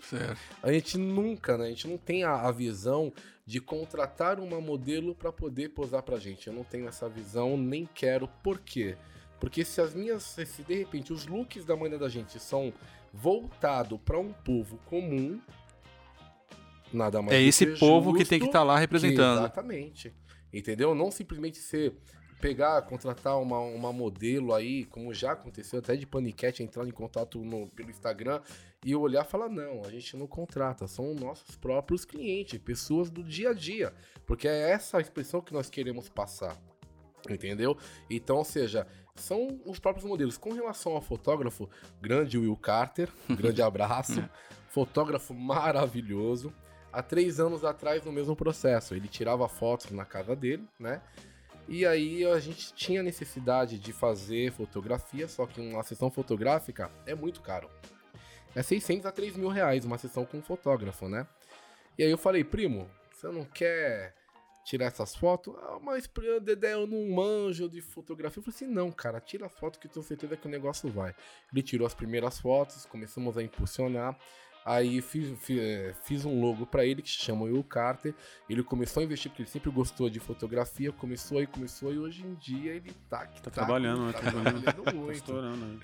[0.00, 0.38] Certo.
[0.62, 1.66] A gente nunca, né?
[1.66, 3.12] A gente não tem a, a visão
[3.46, 6.46] de contratar uma modelo para poder posar pra gente.
[6.48, 8.28] Eu não tenho essa visão, nem quero.
[8.42, 8.96] Por quê?
[9.40, 12.72] Porque se as minhas, se de repente os looks da manhã da gente são
[13.12, 15.40] voltados para um povo comum,
[16.92, 19.38] nada mais É esse que povo que tem que estar lá representando.
[19.38, 20.12] Exatamente.
[20.52, 20.94] Entendeu?
[20.94, 21.94] Não simplesmente ser
[22.42, 27.38] pegar, contratar uma, uma modelo aí, como já aconteceu até de paniquete, entrar em contato
[27.38, 28.42] no, pelo Instagram
[28.84, 33.22] e olhar e falar, não, a gente não contrata, são nossos próprios clientes, pessoas do
[33.22, 33.94] dia a dia.
[34.26, 36.60] Porque é essa a expressão que nós queremos passar.
[37.30, 37.78] Entendeu?
[38.10, 40.36] Então, ou seja, são os próprios modelos.
[40.36, 41.70] Com relação ao fotógrafo,
[42.00, 44.28] grande Will Carter, um grande abraço,
[44.68, 46.52] fotógrafo maravilhoso.
[46.92, 51.00] Há três anos atrás, no mesmo processo, ele tirava fotos na casa dele, né?
[51.68, 57.14] E aí a gente tinha necessidade de fazer fotografia, só que uma sessão fotográfica é
[57.14, 57.70] muito caro.
[58.54, 61.26] É 600 a 3 mil reais uma sessão com um fotógrafo, né?
[61.96, 64.14] E aí eu falei, primo, você não quer
[64.64, 65.54] tirar essas fotos?
[65.58, 66.08] Ah, mas
[66.42, 68.40] Dedé, eu não manjo de fotografia.
[68.40, 70.90] Eu falei assim, não, cara, tira as fotos que eu tenho certeza que o negócio
[70.90, 71.14] vai.
[71.52, 74.18] Ele tirou as primeiras fotos, começamos a impulsionar.
[74.64, 78.14] Aí fiz, fiz, fiz um logo para ele que se chama Will Carter.
[78.48, 80.92] Ele começou a investir porque ele sempre gostou de fotografia.
[80.92, 84.12] Começou aí, começou e hoje em dia ele tá, Tá trabalhando, né?
[84.12, 84.62] tá Trabalhando.
[84.62, 85.12] trabalhando Tá muito.
[85.16, 85.80] estourando, né?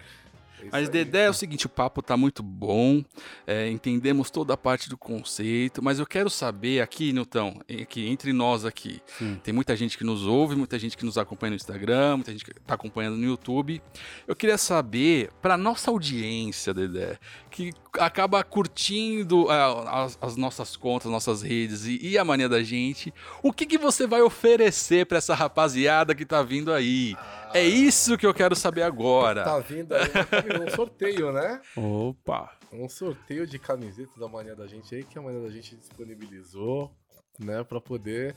[0.62, 0.88] É Mas.
[0.88, 3.04] Dedé, é o seguinte, o papo tá muito bom,
[3.46, 8.32] é, entendemos toda a parte do conceito, mas eu quero saber aqui, Nilton, aqui, entre
[8.32, 9.38] nós aqui, Sim.
[9.42, 12.44] tem muita gente que nos ouve, muita gente que nos acompanha no Instagram, muita gente
[12.44, 13.82] que tá acompanhando no YouTube.
[14.26, 17.18] Eu queria saber, pra nossa audiência, Dedé,
[17.50, 22.62] que acaba curtindo ah, as, as nossas contas, nossas redes e, e a mania da
[22.62, 27.16] gente, o que, que você vai oferecer pra essa rapaziada que tá vindo aí?
[27.54, 29.42] É isso que eu quero saber agora.
[29.42, 30.08] Tá vindo aí
[30.56, 31.60] um sorteio, né?
[31.76, 32.52] Opa!
[32.72, 36.90] Um sorteio de camisetas da Mania da Gente aí, que a Mania da Gente disponibilizou,
[37.38, 37.62] né?
[37.64, 38.34] Pra poder.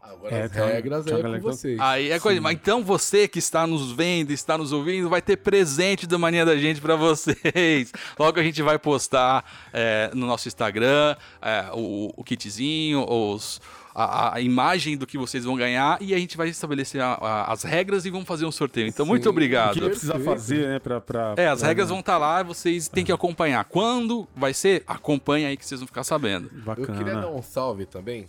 [0.00, 1.80] Agora É, as uma- regras aí é galera com que- vocês.
[1.80, 2.38] Aí é coisa.
[2.40, 6.44] Mas então você que está nos vendo, está nos ouvindo, vai ter presente do Mania
[6.44, 7.90] da Gente pra vocês.
[8.18, 9.42] Logo a gente vai postar
[9.72, 13.62] é, no nosso Instagram é, o, o kitzinho, os,
[13.94, 17.52] a, a imagem do que vocês vão ganhar e a gente vai estabelecer a- a-
[17.52, 18.88] as regras e vamos fazer um sorteio.
[18.88, 19.28] Então, muito Sim.
[19.28, 19.74] O obrigado.
[19.74, 20.78] que precisa fazer, né?
[20.80, 23.64] Pra, pra, É, as pra- regras vão estar lá, vocês têm que acompanhar.
[23.66, 24.82] Quando vai ser?
[24.86, 26.50] Acompanha aí que vocês vão ficar sabendo.
[26.52, 26.98] Eu Bacana.
[26.98, 28.26] queria dar um salve também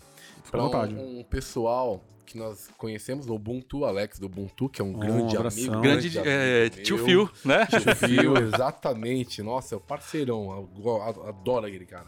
[0.52, 0.94] pra vontade.
[0.94, 5.00] um, um pessoal que nós conhecemos, o Ubuntu, Alex do Ubuntu, que é um Um
[5.00, 5.64] grande abração.
[5.64, 5.82] amigo.
[5.82, 6.98] Grande é, amigo tio.
[7.06, 7.66] Phil, né?
[7.68, 9.42] Tio Phil, exatamente.
[9.44, 10.68] Nossa, é o parceirão.
[10.84, 12.08] eu Adoro aquele cara.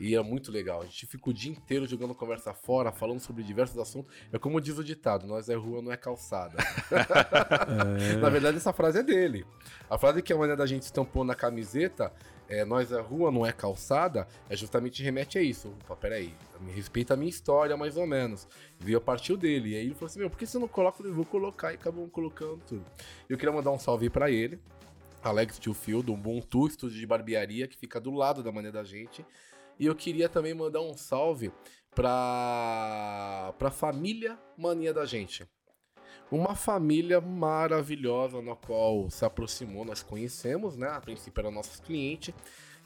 [0.00, 0.82] E é muito legal.
[0.82, 4.14] A gente fica o dia inteiro jogando conversa fora, falando sobre diversos assuntos.
[4.32, 6.56] É como diz o ditado: nós é rua, não é calçada.
[8.20, 9.44] Na verdade, essa frase é dele.
[9.90, 12.12] A frase que a maneira da gente estampou na camiseta,
[12.48, 15.74] é, nós é rua, não é calçada, é justamente remete a isso.
[15.84, 18.46] Opa, peraí, me respeita a minha história, mais ou menos.
[18.78, 19.70] Veio a partir dele.
[19.70, 21.02] E aí ele falou assim: meu, por que você não coloca?
[21.02, 22.84] Eu vou colocar e acabamos colocando tudo.
[23.28, 24.60] Eu queria mandar um salve pra ele.
[25.22, 29.26] Alex Tiofield, do Ubuntu, estúdio de barbearia, que fica do lado da maneira da gente.
[29.78, 31.52] E eu queria também mandar um salve
[31.94, 35.46] pra, pra família mania da gente.
[36.30, 40.88] Uma família maravilhosa na qual se aproximou, nós conhecemos, né?
[40.88, 42.34] A princípio eram nossos clientes.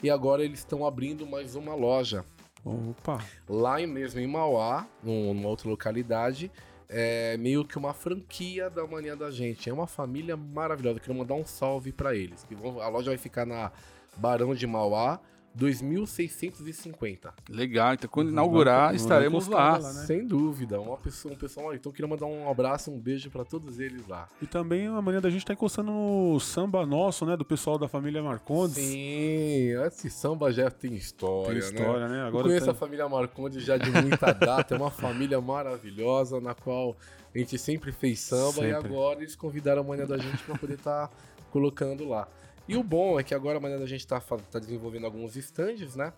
[0.01, 2.25] E agora eles estão abrindo mais uma loja
[2.63, 3.23] Opa!
[3.49, 6.51] lá em, mesmo em Mauá, num- numa outra localidade.
[6.89, 9.69] É meio que uma franquia da mania da gente.
[9.69, 10.97] É uma família maravilhosa.
[10.97, 12.43] Eu quero mandar um salve pra eles.
[12.43, 13.71] Que vão- a loja vai ficar na
[14.17, 15.19] Barão de Mauá,
[15.55, 17.33] 2650.
[17.49, 19.77] Legal, então quando Vamos inaugurar, dar- estaremos lá.
[19.77, 20.05] lá, né?
[20.05, 20.79] Sem dúvida.
[20.79, 21.73] Uma pessoa, um pessoal.
[21.73, 24.27] Então eu queria mandar um abraço, um beijo pra todos eles lá.
[24.41, 27.35] E também a mania da gente tá encostando no samba nosso, né?
[27.37, 28.75] Do pessoal da família Marcondes.
[28.75, 32.21] Sim, esse samba já tem história, Tem história, né?
[32.21, 36.39] Eu Agora conheço tá- a família Marcondes já de muita data, é uma família maravilhosa
[36.39, 36.95] na qual
[37.33, 38.87] a gente sempre fez samba e Sempre.
[38.87, 41.11] agora eles convidaram a manhã da gente para poder estar
[41.51, 42.27] colocando lá.
[42.67, 45.95] E o bom é que agora a manhã da gente está tá desenvolvendo alguns stands,
[45.95, 46.13] né?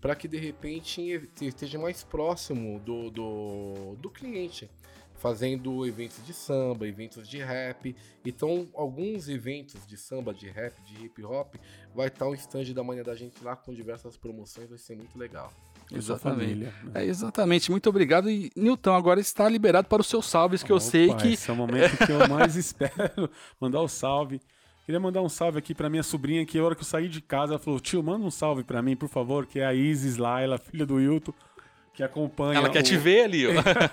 [0.00, 4.70] Para que de repente esteja mais próximo do, do, do cliente,
[5.20, 7.94] fazendo eventos de samba, eventos de rap.
[8.24, 11.56] Então, alguns eventos de samba, de rap, de hip hop,
[11.94, 15.18] vai estar um stand da manhã da gente lá com diversas promoções, vai ser muito
[15.18, 15.52] legal.
[15.92, 16.40] Exatamente.
[16.40, 16.74] família.
[16.84, 17.02] né?
[17.02, 18.30] É, exatamente, muito obrigado.
[18.30, 21.32] E Nilton, agora está liberado para os seus salves, que eu sei Opa, que.
[21.34, 23.28] Esse é o momento que eu mais espero.
[23.60, 24.40] Mandar o salve.
[24.90, 27.20] Queria mandar um salve aqui pra minha sobrinha, que a hora que eu saí de
[27.20, 30.16] casa, ela falou: tio, manda um salve pra mim, por favor, que é a Isis
[30.16, 31.32] Laila, filha do Wilton,
[31.94, 32.58] que acompanha.
[32.58, 33.50] Ela quer o- te ver ali, ó.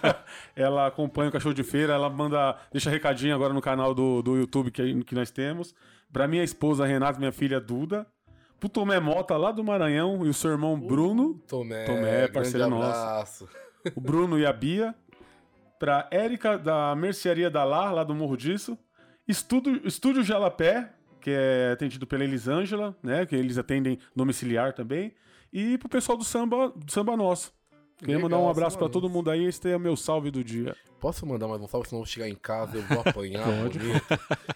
[0.55, 4.37] ela acompanha o Cachorro de Feira, ela manda, deixa recadinho agora no canal do, do
[4.37, 5.75] YouTube que, que nós temos.
[6.11, 8.07] Pra minha esposa Renata, minha filha Duda.
[8.59, 13.47] Pro Tomé Mota, lá do Maranhão, e o seu irmão Bruno, Tomé, Tomé, parceiro nosso.
[13.95, 14.95] o Bruno e a Bia.
[15.77, 18.75] Pra Érica, da Mercearia da Lá, lá do Morro Disso.
[19.28, 23.25] Estúdio, Estúdio Jalapé, que é atendido pela Elisângela, né?
[23.25, 25.13] Que eles atendem domiciliar também.
[25.51, 27.53] E pro pessoal do samba, do samba nosso.
[27.97, 29.45] Queria mandar um abraço pra todo mundo aí.
[29.45, 30.75] Esse é meu salve do dia.
[30.99, 33.80] Posso mandar mais um salve, senão eu vou chegar em casa eu vou apanhar Pode.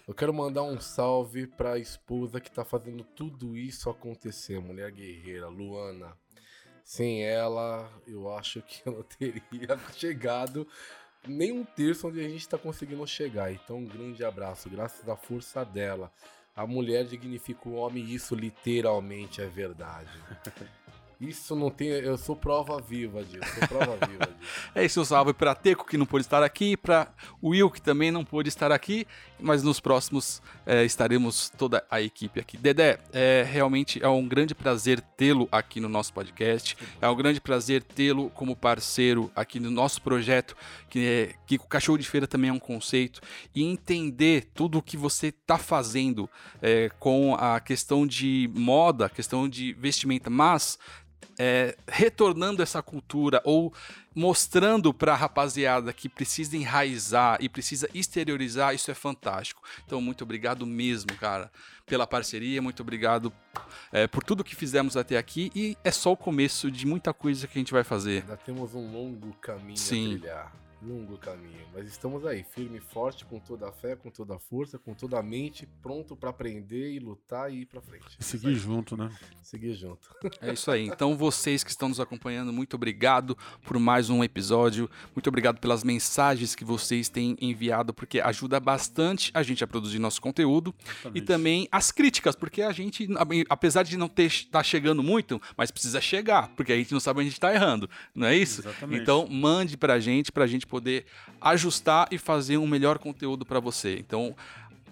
[0.08, 5.48] Eu quero mandar um salve pra esposa que tá fazendo tudo isso acontecer, mulher guerreira,
[5.48, 6.16] Luana.
[6.84, 10.68] Sem ela, eu acho que eu não teria chegado
[11.28, 13.52] nem um terço onde a gente tá conseguindo chegar.
[13.52, 16.12] Então, um grande abraço, graças à força dela.
[16.56, 20.10] A mulher dignifica o homem e isso literalmente é verdade.
[21.22, 21.90] Isso não tem.
[21.90, 23.46] Eu sou prova viva disso.
[23.60, 24.72] Sou prova viva disso.
[24.74, 27.14] É esse o salve para Teco, que não pôde estar aqui, para
[27.44, 29.06] Will, que também não pôde estar aqui,
[29.42, 32.58] mas nos próximos é, estaremos toda a equipe aqui.
[32.58, 37.42] Dedé, é, realmente é um grande prazer tê-lo aqui no nosso podcast, é um grande
[37.42, 40.56] prazer tê-lo como parceiro aqui no nosso projeto,
[40.90, 43.22] que, é, que o Cachorro de Feira também é um conceito,
[43.54, 46.30] e entender tudo o que você está fazendo
[46.62, 50.78] é, com a questão de moda, questão de vestimenta, mas
[51.44, 53.74] é, retornando essa cultura ou
[54.14, 59.64] mostrando para a rapaziada que precisa enraizar e precisa exteriorizar, isso é fantástico.
[59.84, 61.52] Então, muito obrigado mesmo, cara,
[61.84, 63.34] pela parceria, muito obrigado
[63.92, 67.48] é, por tudo que fizemos até aqui e é só o começo de muita coisa
[67.48, 68.22] que a gente vai fazer.
[68.22, 70.06] Ainda temos um longo caminho Sim.
[70.06, 70.54] a trilhar.
[70.84, 71.62] Longo caminho.
[71.74, 74.96] Mas estamos aí, firme e forte, com toda a fé, com toda a força, com
[74.96, 78.18] toda a mente, pronto pra aprender e lutar e ir pra frente.
[78.20, 79.12] E seguir junto, né?
[79.44, 80.10] Seguir junto.
[80.42, 80.88] É isso aí.
[80.88, 84.90] Então, vocês que estão nos acompanhando, muito obrigado por mais um episódio.
[85.16, 90.00] Muito obrigado pelas mensagens que vocês têm enviado, porque ajuda bastante a gente a produzir
[90.00, 90.74] nosso conteúdo.
[90.80, 91.26] E Exatamente.
[91.26, 93.08] também as críticas, porque a gente,
[93.50, 97.20] apesar de não ter tá chegando muito, mas precisa chegar, porque a gente não sabe
[97.20, 98.62] onde a gente tá errando, não é isso?
[98.62, 99.02] Exatamente.
[99.02, 101.06] Então, mande pra gente, pra gente poder
[101.42, 103.98] ajustar e fazer um melhor conteúdo pra você.
[104.00, 104.34] Então,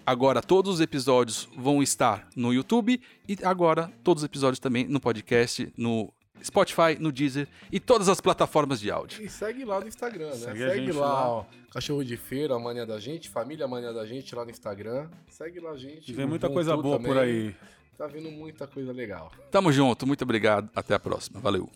[0.06, 5.00] agora todos os episódios vão estar no YouTube e agora todos os episódios também no
[5.00, 6.12] podcast, no
[6.42, 9.22] Spotify, no Deezer e todas as plataformas de áudio.
[9.22, 10.34] E segue lá no Instagram, né?
[10.36, 11.28] Segue Segue, a gente lá, lá.
[11.28, 11.44] ó.
[11.72, 15.08] Cachorro de Feira, a Mania da Gente, Família Mania da Gente lá no Instagram.
[15.28, 16.10] Segue lá, gente.
[16.10, 17.22] E vem muita coisa boa por também.
[17.22, 17.54] aí.
[17.96, 19.30] Tá vindo muita coisa legal.
[19.50, 21.38] Tamo junto, muito obrigado, até a próxima.
[21.40, 21.70] Valeu.